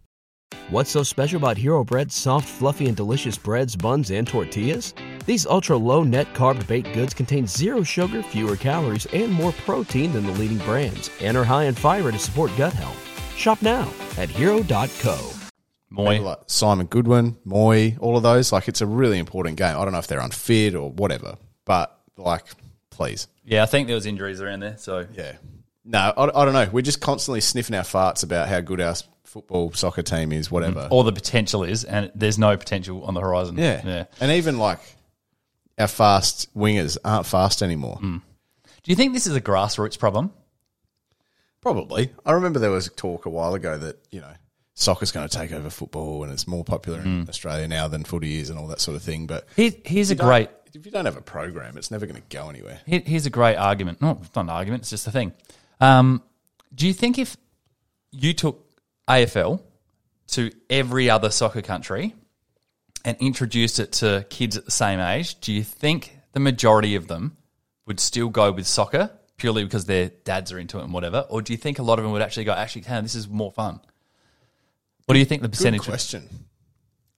[0.71, 4.95] What's so special about Hero Bread's soft, fluffy, and delicious breads, buns, and tortillas?
[5.25, 10.13] These ultra low net carb baked goods contain zero sugar, fewer calories, and more protein
[10.13, 12.97] than the leading brands, and are high in fiber to support gut health.
[13.37, 15.33] Shop now at hero.co.
[15.91, 16.17] Mooy.
[16.17, 18.53] People like Simon Goodwin, Mooy, all of those.
[18.53, 19.77] Like, it's a really important game.
[19.77, 22.45] I don't know if they're unfit or whatever, but like,
[22.99, 23.29] please.
[23.45, 24.77] Yeah, I think there was injuries around there.
[24.77, 25.37] So Yeah.
[25.85, 26.69] No, I, I don't know.
[26.71, 30.87] We're just constantly sniffing our farts about how good our football soccer team is, whatever.
[30.91, 33.57] or the potential is, and there's no potential on the horizon.
[33.57, 33.81] yeah.
[33.85, 34.05] yeah.
[34.21, 34.81] And even like
[35.79, 37.97] our fast wingers aren't fast anymore.
[37.97, 38.17] Hmm.
[38.83, 40.33] Do you think this is a grassroots problem?
[41.63, 42.11] Probably.
[42.27, 44.33] I remember there was talk a while ago that, you know,
[44.75, 47.29] soccer's going to take over football and it's more popular in hmm.
[47.29, 49.27] Australia now than footy is and all that sort of thing.
[49.27, 51.91] But Here, here's a if you don't- great If you don't have a program, it's
[51.91, 52.81] never going to go anywhere.
[52.87, 54.01] Here- Here's a great argument.
[54.01, 54.83] No, it's not an argument.
[54.83, 55.33] It's just a thing.
[55.81, 56.23] Um,
[56.75, 57.37] do you think if
[58.11, 58.65] you took
[59.09, 59.61] AFL
[60.29, 62.15] to every other soccer country
[63.05, 67.09] and introduced it to kids at the same age, do you think the majority of
[67.09, 67.37] them
[67.87, 71.25] would still go with soccer purely because their dads are into it and whatever?
[71.31, 73.29] Or do you think a lot of them would actually go, actually, hey, this is
[73.29, 73.81] more fun?
[75.07, 75.81] What do you think the Good percentage?
[75.83, 76.29] would- question.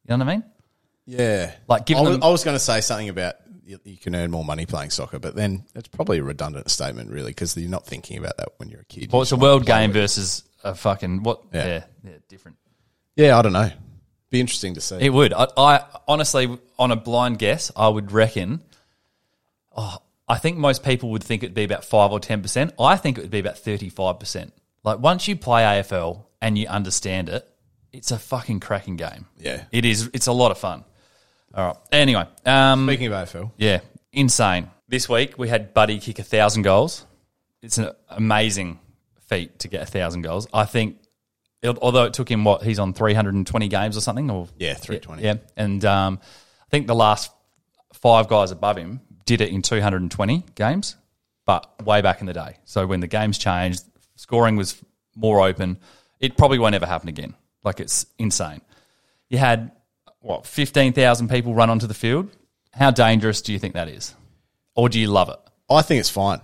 [0.07, 0.45] You know what I mean?
[1.07, 1.53] Yeah.
[1.69, 3.35] Like, give I was, them- I was going to say something about
[3.65, 7.11] you, you can earn more money playing soccer, but then it's probably a redundant statement,
[7.11, 9.13] really, because you're not thinking about that when you're a kid.
[9.13, 10.01] Well, You it's a just wanna world play game with it.
[10.01, 11.43] versus a fucking what?
[11.53, 11.67] Yeah.
[11.67, 12.57] Yeah, yeah, different.
[13.17, 13.71] Yeah, I don't know.
[14.31, 14.97] Be interesting to see.
[15.01, 15.33] It would.
[15.33, 18.63] I, I honestly, on a blind guess, I would reckon.
[19.77, 22.73] Oh, I think most people would think it'd be about five or ten percent.
[22.79, 24.53] I think it would be about thirty-five percent.
[24.85, 27.49] Like once you play AFL and you understand it,
[27.93, 29.27] it's a fucking cracking game.
[29.39, 29.65] Yeah.
[29.73, 30.09] it is.
[30.15, 30.85] It's a lot of fun.
[31.55, 31.77] All right.
[31.93, 33.81] Anyway, um, Speaking of AFL, yeah,
[34.13, 34.71] insane.
[34.89, 37.07] This week we had Buddy kick a thousand goals.
[37.63, 38.79] It's an amazing
[39.27, 40.47] feat to get a thousand goals.
[40.53, 40.97] I think,
[41.65, 44.49] although it took him what he's on three hundred and twenty games or something, or
[44.59, 45.23] yeah, 320.
[45.23, 47.33] yeah, and um, I think the last
[47.95, 50.97] five guys above him did it in 220 games,
[51.47, 52.57] but way back in the day.
[52.65, 53.83] So when the games changed,
[54.17, 54.81] scoring was
[55.15, 55.79] more open.
[56.19, 57.35] It probably won't ever happen again.
[57.63, 58.61] Like it's insane.
[59.29, 59.71] You had
[60.21, 62.29] what 15,000 people run onto the field.
[62.73, 64.15] How dangerous do you think that is,
[64.77, 65.39] or do you love it?
[65.69, 66.41] I think it's fine.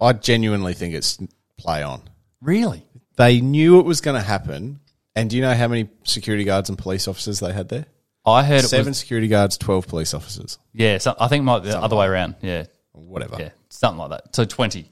[0.00, 1.18] I genuinely think it's
[1.56, 2.02] play on.
[2.42, 2.84] Really?
[3.16, 4.80] They knew it was going to happen.
[5.14, 7.86] And do you know how many security guards and police officers they had there?
[8.26, 10.58] I heard it Seven was security guards, 12 police officers.
[10.74, 10.98] yeah.
[10.98, 12.34] So I think might the other way around.
[12.42, 13.36] Yeah, Whatever.
[13.38, 14.34] yeah, something like that.
[14.34, 14.90] So 20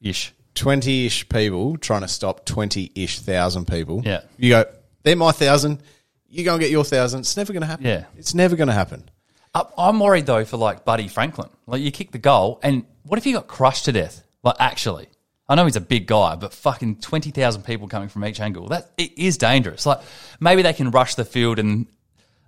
[0.00, 0.32] ish.
[0.54, 4.00] 20 ish people trying to stop 20 ish thousand people.
[4.04, 4.20] Yeah.
[4.38, 4.64] You go,
[5.02, 5.82] they're my thousand.
[6.28, 7.20] You go and get your thousand.
[7.20, 7.86] It's never going to happen.
[7.86, 8.04] Yeah.
[8.16, 9.08] It's never going to happen.
[9.54, 11.48] I'm worried though for like Buddy Franklin.
[11.66, 14.22] Like you kick the goal, and what if he got crushed to death?
[14.42, 15.08] Like actually,
[15.48, 18.68] I know he's a big guy, but fucking twenty thousand people coming from each angle.
[18.68, 19.86] That it is dangerous.
[19.86, 20.00] Like
[20.38, 21.86] maybe they can rush the field and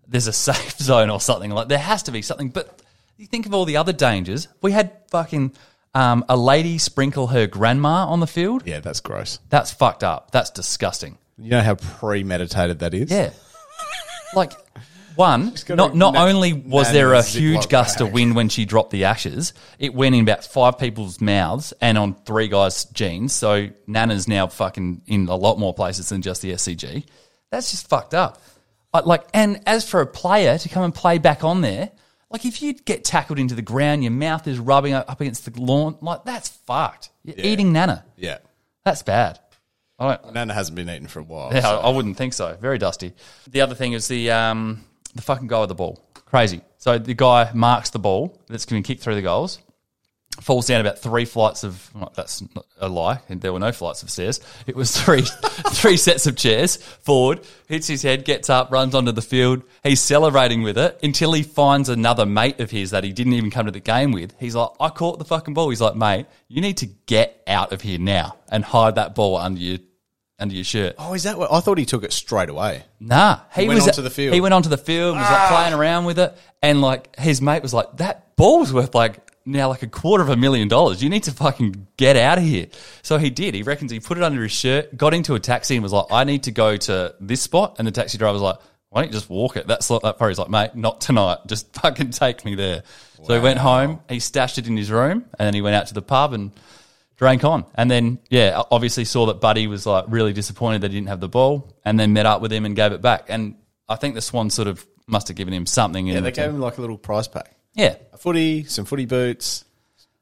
[0.06, 1.50] there's a safe zone or something.
[1.50, 2.50] Like there has to be something.
[2.50, 2.82] But
[3.16, 4.48] you think of all the other dangers.
[4.62, 5.52] We had fucking
[5.94, 8.62] um, a lady sprinkle her grandma on the field.
[8.66, 9.40] Yeah, that's gross.
[9.48, 10.30] That's fucked up.
[10.30, 11.18] That's disgusting.
[11.38, 13.10] You know how premeditated that is?
[13.10, 13.30] Yeah.
[14.34, 14.52] Like
[15.16, 18.90] one, not not na- only was there a huge gust of wind when she dropped
[18.90, 23.32] the ashes, it went in about five people's mouths and on three guys' jeans.
[23.32, 27.04] So Nana's now fucking in a lot more places than just the SCG.
[27.50, 28.40] That's just fucked up.
[28.94, 31.90] I, like, and as for a player to come and play back on there,
[32.30, 35.52] like if you get tackled into the ground, your mouth is rubbing up up against
[35.52, 37.10] the lawn, like that's fucked.
[37.24, 38.04] You're eating Nana.
[38.16, 38.38] Yeah.
[38.84, 39.38] That's bad.
[40.00, 41.50] I don't, Nana hasn't been eaten for a while.
[41.52, 42.56] yeah, so- I wouldn't think so.
[42.60, 43.12] Very dusty.
[43.48, 44.84] The other thing is the um,
[45.14, 46.02] the fucking guy with the ball.
[46.26, 46.62] Crazy.
[46.78, 49.58] So the guy marks the ball that's going to kick through the goals,
[50.40, 51.90] falls down about three flights of.
[51.94, 52.42] Well, that's
[52.78, 53.20] a lie.
[53.28, 54.40] And there were no flights of stairs.
[54.66, 55.22] It was three
[55.72, 57.40] three sets of chairs forward.
[57.68, 59.62] Hits his head, gets up, runs onto the field.
[59.82, 63.50] He's celebrating with it until he finds another mate of his that he didn't even
[63.50, 64.34] come to the game with.
[64.38, 65.68] He's like, I caught the fucking ball.
[65.68, 69.36] He's like, mate, you need to get out of here now and hide that ball
[69.36, 69.78] under your
[70.40, 70.94] under your shirt.
[70.98, 71.52] Oh, is that what?
[71.52, 72.82] I thought he took it straight away.
[72.98, 74.34] Nah, he, went was onto the field.
[74.34, 75.56] He went onto the field, was like ah.
[75.56, 79.68] playing around with it, and like his mate was like, "That ball's worth like now
[79.68, 81.02] like a quarter of a million dollars.
[81.02, 82.66] You need to fucking get out of here."
[83.02, 83.54] So he did.
[83.54, 86.06] He reckons he put it under his shirt, got into a taxi, and was like,
[86.10, 88.56] "I need to go to this spot." And the taxi driver was like,
[88.88, 90.30] "Why don't you just walk it?" That's that part.
[90.30, 91.38] He's like, "Mate, not tonight.
[91.46, 92.82] Just fucking take me there."
[93.22, 94.00] So he went home.
[94.08, 96.52] He stashed it in his room, and then he went out to the pub and
[97.20, 97.66] drank on.
[97.74, 101.20] And then, yeah, obviously saw that Buddy was like really disappointed that he didn't have
[101.20, 103.26] the ball and then met up with him and gave it back.
[103.28, 103.56] And
[103.88, 106.06] I think the Swans sort of must have given him something.
[106.06, 106.46] Yeah, they return.
[106.46, 107.54] gave him like a little prize pack.
[107.74, 107.96] yeah.
[108.14, 109.66] A footy, some footy boots,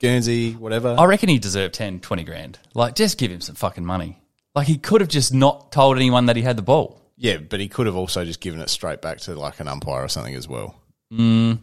[0.00, 0.96] Guernsey, whatever.
[0.98, 2.58] I reckon he deserved 10, 20 grand.
[2.74, 4.20] Like, just give him some fucking money.
[4.56, 7.00] Like, he could have just not told anyone that he had the ball.
[7.16, 10.02] Yeah, but he could have also just given it straight back to like an umpire
[10.02, 10.74] or something as well.
[11.12, 11.60] Mm.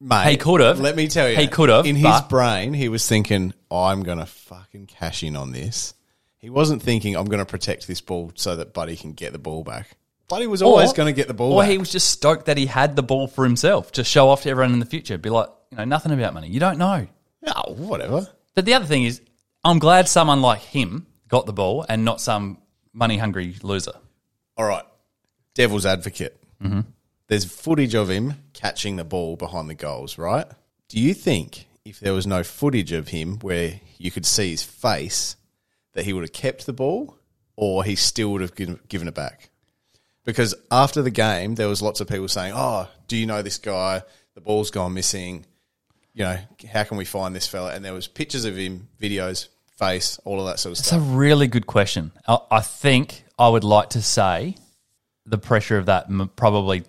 [0.00, 0.80] Mate, He could have.
[0.80, 4.18] Let me tell you, He could have, In his brain, he was thinking, "I'm going
[4.18, 5.94] to fucking cash in on this."
[6.38, 9.38] He wasn't thinking, "I'm going to protect this ball so that Buddy can get the
[9.38, 9.96] ball back."
[10.28, 11.70] Buddy was always going to get the ball Or back.
[11.70, 14.50] he was just stoked that he had the ball for himself to show off to
[14.50, 15.16] everyone in the future.
[15.18, 16.48] Be like, you know, nothing about money.
[16.48, 17.06] You don't know.
[17.46, 18.26] oh, whatever.
[18.56, 19.20] But the other thing is,
[19.62, 22.58] I'm glad someone like him got the ball and not some
[22.92, 23.92] money hungry loser.
[24.56, 24.82] All right,
[25.54, 26.42] devil's advocate.
[26.60, 26.80] Mm-hmm.
[27.28, 30.46] There's footage of him catching the ball behind the goals, right?
[30.88, 34.62] Do you think if there was no footage of him where you could see his
[34.62, 35.36] face,
[35.92, 37.16] that he would have kept the ball,
[37.54, 39.50] or he still would have given, it back?
[40.24, 43.58] Because after the game, there was lots of people saying, "Oh, do you know this
[43.58, 44.02] guy?
[44.34, 45.46] The ball's gone missing.
[46.12, 46.38] You know,
[46.72, 49.46] how can we find this fella?" And there was pictures of him, videos,
[49.78, 50.98] face, all of that sort of It's stuff.
[50.98, 52.10] That's a really good question.
[52.26, 54.56] I, I think I would like to say
[55.24, 56.82] the pressure of that probably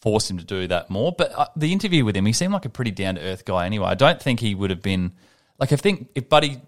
[0.00, 1.12] forced him to do that more.
[1.12, 3.66] But uh, the interview with him, he seemed like a pretty down to earth guy
[3.66, 3.86] anyway.
[3.86, 5.12] I don't think he would have been
[5.58, 5.72] like.
[5.72, 6.60] I think if Buddy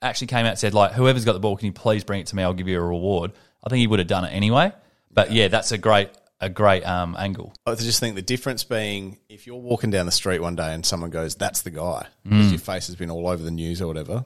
[0.00, 2.26] actually came out and said like, "Whoever's got the ball, can you please bring it
[2.28, 2.42] to me?
[2.42, 3.32] I'll give you a reward."
[3.64, 4.72] I think he would have done it anyway.
[5.10, 7.54] But yeah, that's a great a great um, angle.
[7.64, 10.84] I just think the difference being if you're walking down the street one day and
[10.84, 13.86] someone goes, "That's the guy," because your face has been all over the news or
[13.86, 14.24] whatever,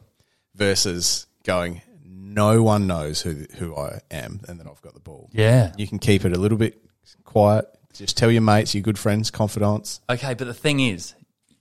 [0.55, 5.29] versus going, "No one knows who who I am and then I've got the ball."
[5.33, 5.73] Yeah.
[5.77, 6.83] You can keep it a little bit
[7.25, 7.67] quiet.
[7.99, 10.01] Just tell your mates, your good friends, confidants.
[10.09, 11.15] Okay, but the thing is,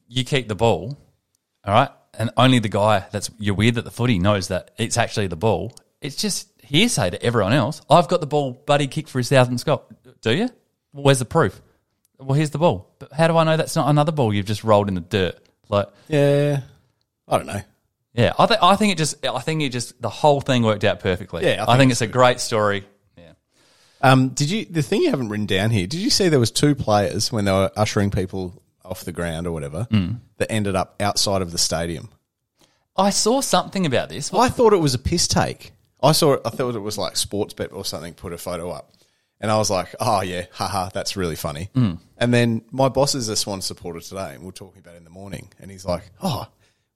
[0.08, 0.98] you keep the ball,
[1.64, 4.98] all right, and only the guy that's you're weird that the footy knows that it's
[4.98, 5.74] actually the ball.
[6.02, 7.82] It's just hearsay to everyone else.
[7.90, 9.86] I've got the ball, buddy kicked for his thousandth goal.
[10.22, 10.50] Do you?
[10.92, 11.62] Where's the proof?
[12.20, 12.94] Well, here's the ball.
[13.00, 15.38] But how do I know that's not another ball you've just rolled in the dirt?
[15.68, 16.62] Like, Yeah,
[17.28, 17.62] I don't know.
[18.14, 20.84] yeah, I think I think it just I think it just the whole thing worked
[20.84, 21.44] out perfectly.
[21.46, 22.86] Yeah, I I think think, it's it's a great story.
[24.06, 25.88] Um, did you the thing you haven't written down here?
[25.88, 29.48] Did you see there was two players when they were ushering people off the ground
[29.48, 29.88] or whatever
[30.38, 32.10] that ended up outside of the stadium?
[32.96, 34.32] I saw something about this.
[34.34, 35.72] I thought it was a piss take.
[36.04, 36.42] I saw it.
[36.46, 38.92] I thought it was like Sportsbet or something put a photo up,
[39.42, 43.28] and I was like, "Oh yeah, haha, that's really funny." And then my boss is
[43.28, 45.84] a Swan supporter today, and we are talking about it in the morning, and he's
[45.86, 46.48] like, "Oh,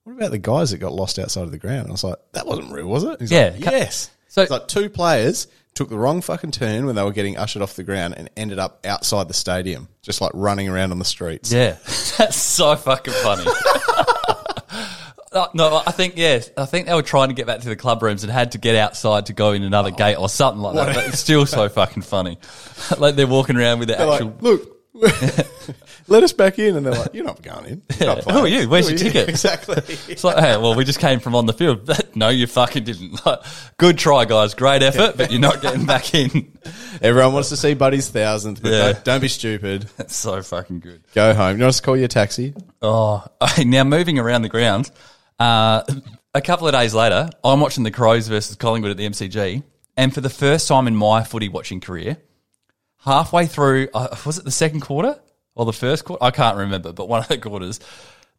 [0.03, 2.17] what about the guys that got lost outside of the ground?" And I was like,
[2.33, 3.49] "That wasn't real, was it?" He's Yeah.
[3.55, 4.11] like, yes.
[4.27, 5.47] So- it's like two players
[5.79, 8.59] took the wrong fucking turn when they were getting ushered off the ground and ended
[8.59, 11.53] up outside the stadium, just like running around on the streets.
[11.53, 11.77] Yeah,
[12.17, 13.45] that's so fucking funny.
[15.31, 16.49] Uh, no, I think yes.
[16.57, 18.57] I think they were trying to get back to the club rooms and had to
[18.57, 20.95] get outside to go in another gate or something like that.
[20.95, 22.39] But it's still so fucking funny.
[22.97, 24.29] like they're walking around with their They're actual.
[24.29, 24.78] like, look,
[26.07, 26.75] let us back in.
[26.75, 27.81] And they're like, you're not going in.
[27.99, 28.67] You're not Who are you?
[28.69, 29.29] Where's Who your you?" ticket?
[29.39, 29.75] Exactly.
[30.07, 31.89] It's like, hey, well, we just came from on the field.
[32.15, 33.25] no, you fucking didn't.
[33.25, 33.39] Like,
[33.77, 34.53] good try, guys.
[34.53, 36.51] Great effort, but you're not getting back in.
[37.01, 38.91] Everyone wants to see Buddy's thousandth, but Yeah.
[38.93, 39.83] don't, don't be stupid.
[39.97, 41.03] That's so fucking good.
[41.13, 41.57] Go home.
[41.57, 42.53] You want us to call you a taxi?
[42.81, 43.23] Oh,
[43.65, 44.89] now moving around the ground.
[45.39, 45.83] Uh,
[46.33, 49.63] a couple of days later, I'm watching the Crows versus Collingwood at the MCG,
[49.97, 52.17] and for the first time in my footy watching career,
[52.99, 55.19] halfway through, uh, was it the second quarter
[55.55, 56.23] or the first quarter?
[56.23, 57.79] I can't remember, but one of the quarters,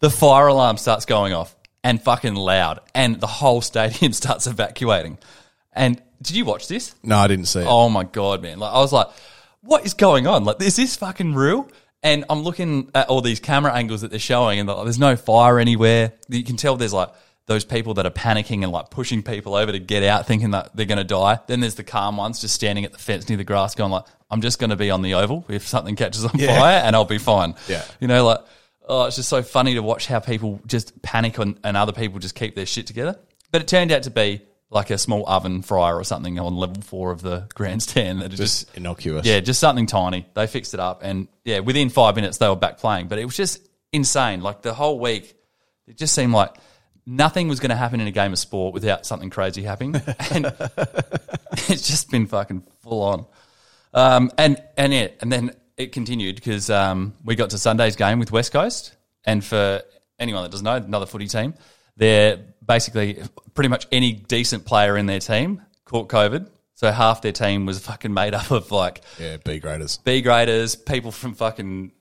[0.01, 5.19] the fire alarm starts going off and fucking loud, and the whole stadium starts evacuating.
[5.73, 6.95] And did you watch this?
[7.03, 7.67] No, I didn't see it.
[7.69, 8.59] Oh my god, man!
[8.59, 9.09] Like I was like,
[9.63, 10.45] what is going on?
[10.45, 11.69] Like, is this fucking real?
[12.03, 15.17] And I'm looking at all these camera angles that they're showing, and like, there's no
[15.17, 16.13] fire anywhere.
[16.29, 17.11] You can tell there's like
[17.51, 20.71] those people that are panicking and like pushing people over to get out, thinking that
[20.77, 21.41] they're going to die.
[21.49, 24.05] Then there's the calm ones just standing at the fence near the grass, going like,
[24.31, 27.05] "I'm just going to be on the oval if something catches on fire, and I'll
[27.05, 27.85] be fine." Yeah.
[27.99, 28.39] you know, like,
[28.89, 32.21] oh, it's just so funny to watch how people just panic and, and other people
[32.21, 33.19] just keep their shit together.
[33.51, 36.81] But it turned out to be like a small oven fryer or something on level
[36.83, 39.27] four of the grandstand that just, Just innocuous.
[39.27, 40.25] yeah, just something tiny.
[40.35, 43.09] They fixed it up, and yeah, within five minutes they were back playing.
[43.09, 44.41] But it was just insane.
[44.41, 45.35] Like the whole week,
[45.89, 46.55] it just seemed like
[47.07, 49.95] nothing was going to happen in a game of sport without something crazy happening,
[50.31, 50.47] and
[51.69, 53.27] it's just been fucking full on.
[53.93, 58.19] Um, and and yeah, and then it continued because um, we got to Sunday's game
[58.19, 59.83] with West Coast, and for
[60.19, 61.55] anyone that doesn't know, another footy team,
[61.97, 63.23] they're basically
[63.55, 66.49] pretty much any decent player in their team caught COVID.
[66.75, 69.99] So half their team was fucking made up of like Yeah, B graders.
[69.99, 71.93] B graders, people from fucking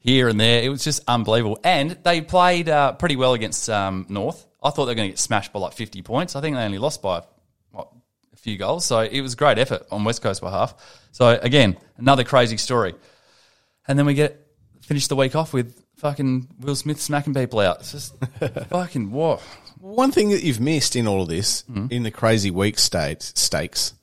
[0.00, 0.62] here and there.
[0.62, 1.58] It was just unbelievable.
[1.62, 4.46] And they played uh, pretty well against um, North.
[4.62, 6.34] I thought they were going to get smashed by like 50 points.
[6.36, 7.22] I think they only lost by
[7.70, 7.88] what,
[8.32, 8.84] a few goals.
[8.84, 10.74] So it was great effort on West Coast behalf.
[11.12, 12.94] So again, another crazy story.
[13.86, 14.46] and then we get
[14.82, 17.80] finish the week off with fucking Will Smith smacking people out.
[17.80, 18.16] It's just
[18.68, 19.40] fucking what?
[19.78, 23.94] One thing that you've missed in all of this, in the crazy week state stakes,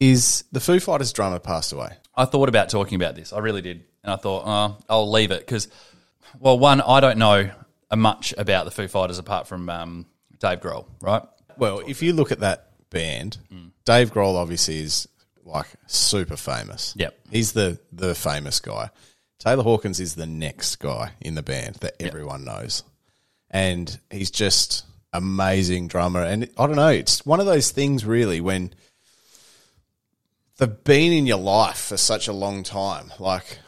[0.00, 1.96] is the Foo Fighters drummer passed away.
[2.14, 3.32] I thought about talking about this.
[3.32, 5.68] I really did, and I thought, oh, I'll leave it because,
[6.38, 7.50] well, one, I don't know
[7.94, 10.06] much about the Foo Fighters apart from um,
[10.38, 11.22] Dave Grohl, right?
[11.56, 13.38] Well, if you look at that band,
[13.84, 15.08] Dave Grohl obviously is
[15.44, 16.94] like super famous.
[16.96, 17.18] Yep.
[17.30, 18.90] He's the the famous guy.
[19.38, 22.84] Taylor Hawkins is the next guy in the band that everyone knows.
[23.50, 28.40] And he's just amazing drummer and I don't know, it's one of those things really
[28.40, 28.72] when
[30.56, 33.12] they've been in your life for such a long time.
[33.18, 33.58] Like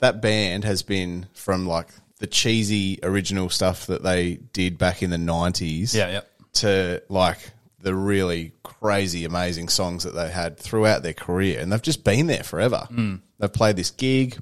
[0.00, 5.10] that band has been from like the cheesy original stuff that they did back in
[5.10, 6.20] the 90s Yeah, yeah.
[6.54, 7.38] to like
[7.80, 12.26] the really crazy, amazing songs that they had throughout their career, and they've just been
[12.26, 12.86] there forever.
[12.90, 13.20] Mm.
[13.38, 14.36] They've played this gig.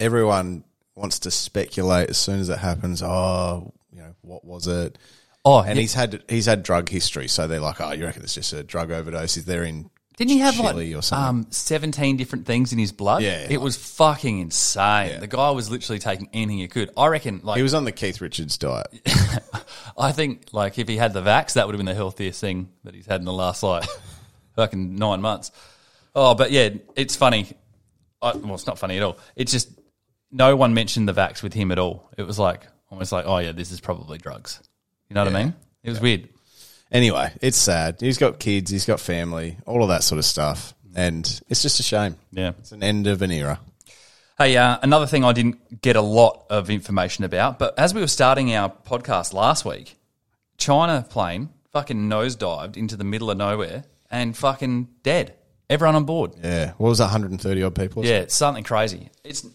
[0.00, 0.64] Everyone
[0.96, 3.02] wants to speculate as soon as it happens.
[3.02, 4.98] Oh, you know, what was it?
[5.44, 8.34] Oh, And he's had he's had drug history, so they're like, oh, you reckon it's
[8.34, 9.36] just a drug overdose?
[9.36, 13.22] Is there in Didn't he have Chile like um, 17 different things in his blood?
[13.22, 13.46] Yeah.
[13.48, 15.12] It was fucking insane.
[15.12, 15.18] Yeah.
[15.18, 16.90] The guy was literally taking anything he could.
[16.94, 18.88] I reckon, like, he was on the Keith Richards diet.
[19.98, 22.68] I think, like, if he had the vax, that would have been the healthiest thing
[22.84, 23.88] that he's had in the last, like,
[24.56, 25.52] fucking nine months.
[26.14, 27.46] Oh, but yeah, it's funny.
[28.20, 29.16] I, well, it's not funny at all.
[29.36, 29.70] It's just
[30.30, 32.10] no one mentioned the vax with him at all.
[32.18, 34.60] It was like, almost like, oh, yeah, this is probably drugs.
[35.08, 35.54] You know what I mean?
[35.82, 36.28] It was weird.
[36.90, 38.00] Anyway, it's sad.
[38.00, 41.78] He's got kids, he's got family, all of that sort of stuff, and it's just
[41.80, 42.16] a shame.
[42.32, 42.52] Yeah.
[42.58, 43.60] It's an end of an era.
[44.36, 48.00] Hey, uh, another thing I didn't get a lot of information about, but as we
[48.00, 49.96] were starting our podcast last week,
[50.56, 55.34] China plane fucking nosedived into the middle of nowhere and fucking dead.
[55.68, 56.32] Everyone on board.
[56.42, 56.72] Yeah.
[56.78, 58.04] What was that, 130 odd people?
[58.04, 59.10] Yeah, it's something crazy.
[59.22, 59.46] It's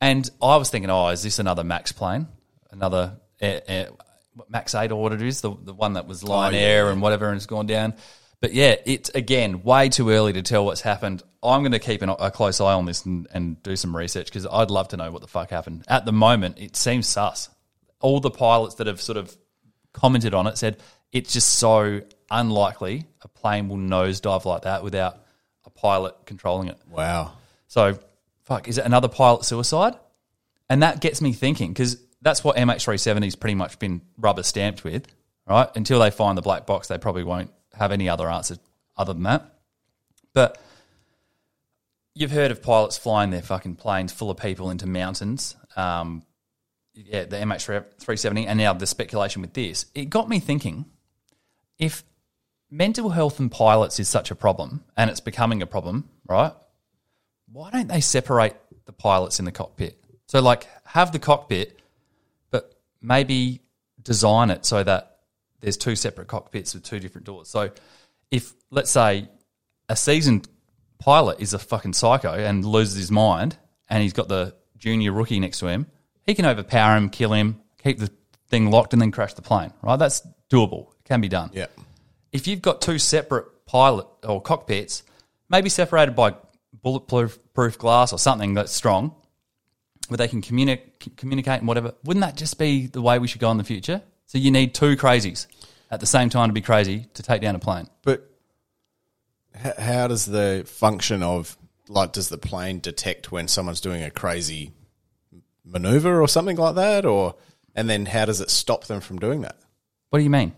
[0.00, 2.28] and I was thinking, oh, is this another Max plane?
[2.70, 4.06] Another air, air, what,
[4.48, 6.90] Max Eight or what it is, the the one that was oh, Lion yeah, Air
[6.90, 7.94] and whatever, and it's gone down.
[8.40, 11.22] But yeah, it's again way too early to tell what's happened.
[11.42, 14.26] I'm going to keep an, a close eye on this and, and do some research
[14.26, 15.84] because I'd love to know what the fuck happened.
[15.88, 17.48] At the moment, it seems sus.
[18.00, 19.36] All the pilots that have sort of
[19.92, 20.78] commented on it said
[21.12, 25.20] it's just so unlikely a plane will nosedive like that without
[25.64, 26.78] a pilot controlling it.
[26.88, 27.32] Wow.
[27.66, 27.98] So,
[28.44, 29.94] fuck, is it another pilot suicide?
[30.70, 35.06] And that gets me thinking because that's what MH370's pretty much been rubber stamped with,
[35.46, 35.68] right?
[35.74, 38.58] Until they find the black box, they probably won't have any other answers
[38.96, 39.54] other than that.
[40.34, 40.60] But
[42.14, 45.56] you've heard of pilots flying their fucking planes full of people into mountains.
[45.76, 46.24] Um,
[46.94, 49.86] yeah, the MH370, and now the speculation with this.
[49.94, 50.86] It got me thinking
[51.78, 52.02] if
[52.70, 56.52] mental health in pilots is such a problem and it's becoming a problem, right?
[57.50, 60.02] Why don't they separate the pilots in the cockpit?
[60.26, 61.77] So, like, have the cockpit,
[63.00, 63.60] maybe
[64.02, 65.18] design it so that
[65.60, 67.48] there's two separate cockpits with two different doors.
[67.48, 67.70] So,
[68.30, 69.28] if let's say
[69.88, 70.48] a seasoned
[70.98, 73.56] pilot is a fucking psycho and loses his mind,
[73.88, 75.86] and he's got the junior rookie next to him,
[76.24, 78.10] he can overpower him, kill him, keep the
[78.48, 79.72] thing locked, and then crash the plane.
[79.82, 79.96] Right?
[79.96, 80.90] That's doable.
[80.92, 81.66] It can be done Yeah.
[82.32, 85.02] if you've got two separate pilot or cockpits,
[85.48, 86.34] maybe separated by
[86.82, 89.14] bulletproof proof glass or something that's strong,
[90.08, 90.80] where they can communi-
[91.16, 94.02] communicate and whatever, wouldn't that just be the way we should go in the future?
[94.26, 95.46] So you need two crazies
[95.90, 97.88] at the same time to be crazy to take down a plane.
[98.02, 98.30] But
[99.64, 101.56] h- how does the function of
[101.88, 104.72] like does the plane detect when someone's doing a crazy
[105.64, 107.34] maneuver or something like that, or
[107.74, 109.56] and then how does it stop them from doing that?
[110.10, 110.52] What do you mean?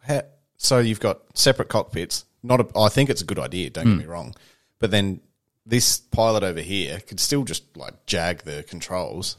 [0.00, 0.22] How,
[0.56, 2.24] so you've got separate cockpits.
[2.42, 3.70] Not, a, I think it's a good idea.
[3.70, 3.98] Don't get hmm.
[3.98, 4.34] me wrong,
[4.78, 5.20] but then
[5.68, 9.36] this pilot over here could still just like jag the controls.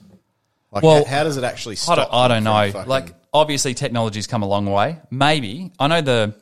[0.72, 2.72] Like, Well, how, how does it actually I don't, I don't know.
[2.72, 5.00] fucking- Like, obviously, technology's come a long way.
[5.10, 6.36] Maybe I know the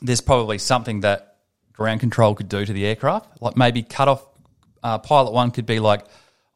[0.00, 1.36] there's probably something that
[1.72, 3.40] ground control could do to the aircraft.
[3.40, 4.26] Like maybe cut off
[4.82, 6.04] uh, pilot one could be like,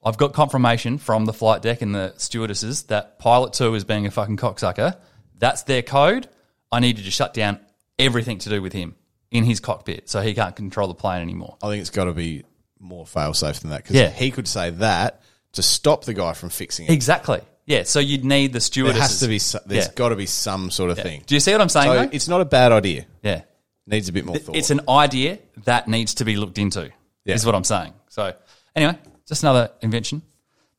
[0.04, 4.06] I've got confirmation from the flight deck and the stewardesses that pilot two is being
[4.06, 4.96] a fucking cocksucker.
[5.38, 6.28] That's their code.
[6.72, 7.60] I need you to shut down
[7.98, 8.96] everything to do with him
[9.30, 11.56] in his cockpit, so he can't control the plane anymore.
[11.62, 12.44] I think it's got to be
[12.86, 14.10] more fail safe than that because Yeah.
[14.10, 15.20] he could say that
[15.52, 16.92] to stop the guy from fixing it.
[16.92, 17.40] Exactly.
[17.66, 17.82] Yeah.
[17.84, 19.38] So you'd need the There has to be.
[19.38, 19.92] There's Yeah.
[19.94, 21.22] got to be some sort of thing.
[21.26, 21.90] Do you see what I'm saying?
[21.90, 23.06] So it's not a bad idea.
[23.22, 23.42] yeah.
[23.88, 24.56] Needs a bit more thought.
[24.56, 26.90] It's an idea that needs to be looked into,
[27.24, 27.34] Yeah.
[27.36, 27.92] is what I'm saying.
[28.08, 28.32] So,
[28.74, 30.22] anyway, just another invention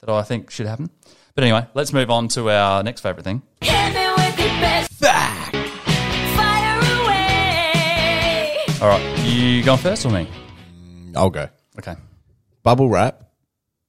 [0.01, 0.89] that I think should happen.
[1.33, 3.43] But anyway, let's move on to our next favourite thing.
[3.61, 5.55] Hit me with your best fact.
[6.35, 8.65] fire away.
[8.81, 10.27] All right, you going first or me?
[10.83, 11.47] Mm, I'll go.
[11.78, 11.95] Okay.
[12.63, 13.28] Bubble wrap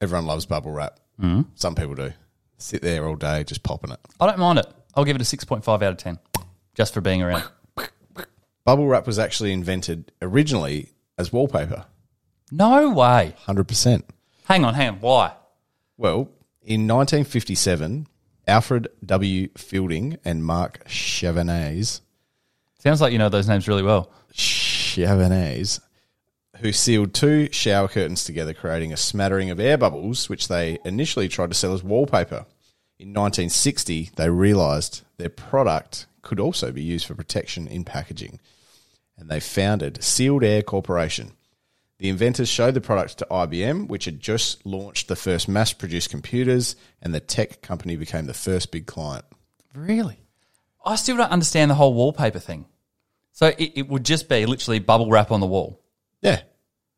[0.01, 0.99] Everyone loves bubble wrap.
[1.21, 1.41] Mm-hmm.
[1.55, 2.13] Some people do.
[2.57, 3.99] Sit there all day just popping it.
[4.19, 4.67] I don't mind it.
[4.95, 6.19] I'll give it a 6.5 out of 10
[6.73, 7.43] just for being around.
[8.65, 11.85] Bubble wrap was actually invented originally as wallpaper.
[12.51, 13.35] No way.
[13.45, 14.03] 100%.
[14.45, 14.99] Hang on, hang on.
[15.01, 15.33] Why?
[15.97, 16.29] Well,
[16.61, 18.07] in 1957,
[18.47, 19.49] Alfred W.
[19.57, 22.01] Fielding and Marc Chavannes,
[22.79, 24.09] Sounds like you know those names really well.
[24.33, 25.81] Chavannes,
[26.59, 31.27] who sealed two shower curtains together, creating a smattering of air bubbles, which they initially
[31.27, 32.45] tried to sell as wallpaper.
[32.97, 38.39] In 1960, they realized their product could also be used for protection in packaging,
[39.17, 41.31] and they founded Sealed Air Corporation.
[41.97, 46.09] The inventors showed the product to IBM, which had just launched the first mass produced
[46.09, 49.25] computers, and the tech company became the first big client.
[49.73, 50.19] Really?
[50.85, 52.65] I still don't understand the whole wallpaper thing.
[53.31, 55.81] So it, it would just be literally bubble wrap on the wall.
[56.21, 56.41] Yeah.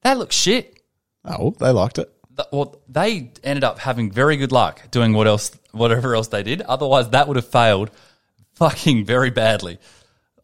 [0.04, 0.82] That looks shit.
[1.26, 2.12] Oh, they liked it.
[2.36, 6.44] Th- Well, they ended up having very good luck doing what else, whatever else they
[6.44, 6.62] did.
[6.62, 7.92] Otherwise, that would have failed
[8.56, 9.78] fucking very badly.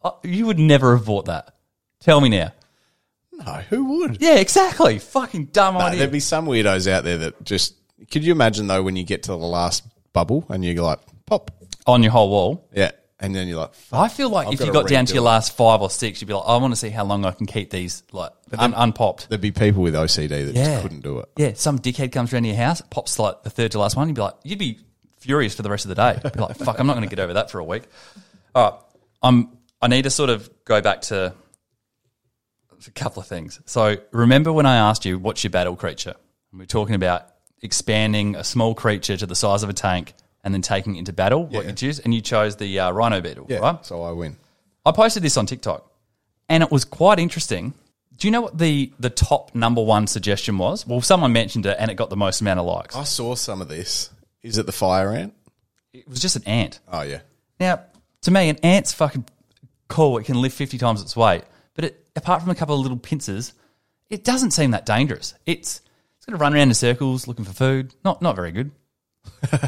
[0.02, 1.54] Uh, You would never have bought that.
[2.00, 2.52] Tell me now.
[3.32, 4.20] No, who would?
[4.20, 4.98] Yeah, exactly.
[4.98, 5.98] Fucking dumb No, idea.
[6.00, 7.74] there'd be some weirdos out there that just.
[8.10, 11.50] Could you imagine though when you get to the last bubble and you're like pop,
[11.86, 12.68] on your whole wall.
[12.72, 15.22] yeah, and then you're like, I feel like I've if you gotta down to your
[15.22, 17.46] last five or six, you'd be like, I want to see how long I can
[17.46, 19.28] keep these like un- unpopped.
[19.28, 20.64] there'd be people with OCD that Yeah.
[20.64, 21.28] just couldn't do it.
[21.36, 24.08] Yeah, some dickhead comes around to your house, pops like the third to last one.
[24.08, 24.78] You'd be like, you'd be
[25.18, 26.20] furious for the rest of the day.
[26.22, 27.84] You'd be like, fuck, I'm not going to get over that for a week.
[28.54, 28.80] All right,
[29.22, 29.50] I'm.
[29.80, 31.32] I need to sort of go back to
[32.86, 33.60] a couple of things.
[33.66, 36.14] So remember when I asked you what's your battle creature?
[36.52, 37.28] And we are talking about
[37.62, 40.14] expanding a small creature to the size of a tank
[40.44, 41.44] and then taking it into battle.
[41.46, 43.84] What you choose, and you chose the uh, rhino beetle, Yeah, right?
[43.86, 44.36] so I win.
[44.86, 45.90] I posted this on TikTok,
[46.48, 47.74] and it was quite interesting.
[48.16, 50.86] Do you know what the the top number one suggestion was?
[50.86, 52.96] Well, someone mentioned it, and it got the most amount of likes.
[52.96, 54.10] I saw some of this.
[54.42, 55.34] Is it the fire ant?
[55.92, 56.80] It was just an ant.
[56.92, 57.20] Oh yeah,
[57.60, 57.80] Now,
[58.22, 59.24] to me, an ant's fucking
[59.88, 60.18] cool.
[60.18, 61.42] It can lift fifty times its weight,
[61.74, 63.52] but it, apart from a couple of little pincers,
[64.10, 65.34] it doesn't seem that dangerous.
[65.46, 65.80] It's
[66.16, 67.94] it's going to run around in circles looking for food.
[68.04, 68.70] Not not very good.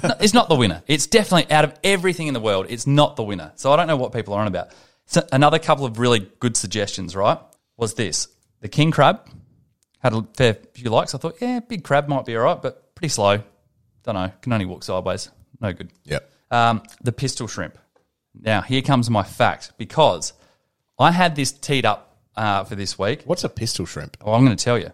[0.03, 0.83] No, it's not the winner.
[0.87, 2.67] It's definitely out of everything in the world.
[2.69, 3.53] It's not the winner.
[3.57, 4.69] So I don't know what people are on about.
[5.07, 7.39] So another couple of really good suggestions, right?
[7.77, 8.29] Was this
[8.61, 9.29] the king crab?
[9.99, 11.15] Had a fair few likes.
[11.15, 13.43] I thought, yeah, big crab might be all right, but pretty slow.
[14.05, 14.33] Don't know.
[14.41, 15.31] Can only walk sideways.
[15.61, 15.91] No good.
[16.05, 16.21] Yeah.
[16.51, 17.77] Um, the pistol shrimp.
[18.35, 20.33] Now, here comes my fact because
[20.99, 23.23] I had this teed up uh, for this week.
[23.25, 24.17] What's a pistol shrimp?
[24.25, 24.93] Well, I'm going to tell you.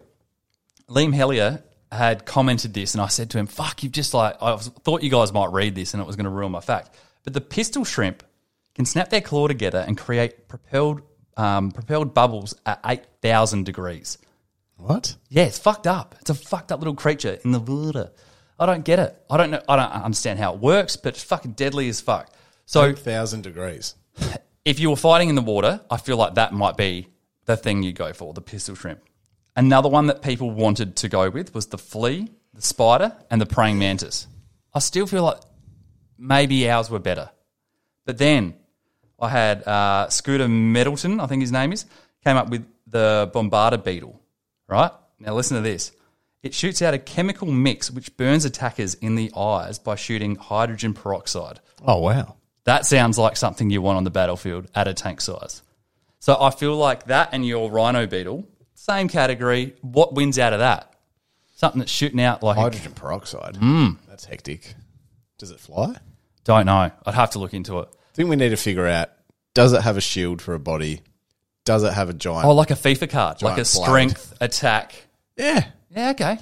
[0.89, 1.63] Liam Hellier
[1.93, 5.11] had commented this, and I said to him, "Fuck, you've just like I thought you
[5.11, 7.85] guys might read this, and it was going to ruin my fact." But the pistol
[7.85, 8.23] shrimp
[8.75, 11.03] can snap their claw together and create propelled
[11.37, 14.19] um, propelled bubbles at eight thousand degrees.
[14.77, 15.17] What?
[15.29, 16.15] Yeah, it's fucked up.
[16.21, 18.11] It's a fucked up little creature in the water.
[18.59, 19.23] I don't get it.
[19.31, 19.63] I don't know.
[19.69, 22.31] I don't understand how it works, but it's fucking deadly as fuck.
[22.65, 23.95] So Eight thousand degrees.
[24.65, 27.09] if you were fighting in the water, I feel like that might be
[27.45, 29.01] the thing you go for, the pistol shrimp.
[29.57, 33.47] Another one that people wanted to go with was the flea, the spider, and the
[33.47, 34.27] praying mantis.
[34.75, 35.41] I still feel like
[36.19, 37.31] maybe ours were better.
[38.05, 38.55] But then
[39.19, 41.87] I had uh, Scooter Middleton, I think his name is,
[42.23, 44.21] came up with the bombardier beetle,
[44.69, 44.91] right?
[45.19, 45.93] Now listen to this.
[46.43, 50.93] It shoots out a chemical mix which burns attackers in the eyes by shooting hydrogen
[50.93, 51.61] peroxide.
[51.85, 52.37] Oh wow.
[52.65, 55.63] That sounds like something you want on the battlefield at a tank size.
[56.19, 58.47] So I feel like that and your rhino beetle,
[58.87, 59.75] same category.
[59.83, 60.93] What wins out of that?
[61.57, 63.57] Something that's shooting out like Hydrogen peroxide.
[63.57, 63.91] Hmm.
[64.09, 64.75] That's hectic.
[65.39, 65.97] Does it fly?
[66.45, 66.93] don't know.
[67.05, 67.89] I'd have to look into it.
[67.91, 69.11] I think we need to figure out:
[69.55, 71.01] does it have a shield for a body?
[71.65, 72.47] Does it have a giant?
[72.47, 73.67] Oh, like a FIFA card, like a blade.
[73.67, 74.95] strength attack.
[75.37, 75.67] yeah.
[75.91, 76.39] Yeah, okay.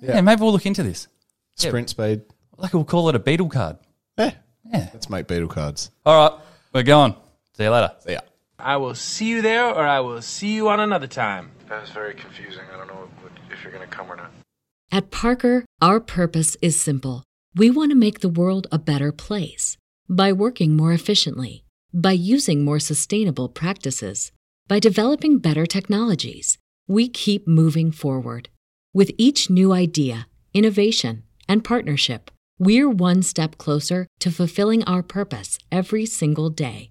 [0.00, 0.20] Yeah.
[0.20, 1.06] maybe we'll look into this.
[1.54, 2.22] Sprint speed.
[2.56, 3.78] Like we'll call it a beetle card.
[4.18, 4.32] Yeah.
[4.64, 4.90] Yeah.
[4.92, 5.90] Let's make beetle cards.
[6.04, 6.38] All right,
[6.74, 7.14] we're going.
[7.56, 7.92] See you later.
[8.00, 8.20] See ya.
[8.58, 11.52] I will see you there or I will see you on another time.
[11.68, 12.64] That was very confusing.
[12.72, 14.32] I don't know what, if you're going to come or not.
[14.90, 17.22] At Parker, our purpose is simple.
[17.54, 19.76] We want to make the world a better place
[20.08, 24.32] by working more efficiently, by using more sustainable practices,
[24.66, 26.58] by developing better technologies.
[26.88, 28.48] We keep moving forward.
[28.92, 35.58] With each new idea, innovation, and partnership, we're one step closer to fulfilling our purpose
[35.70, 36.90] every single day.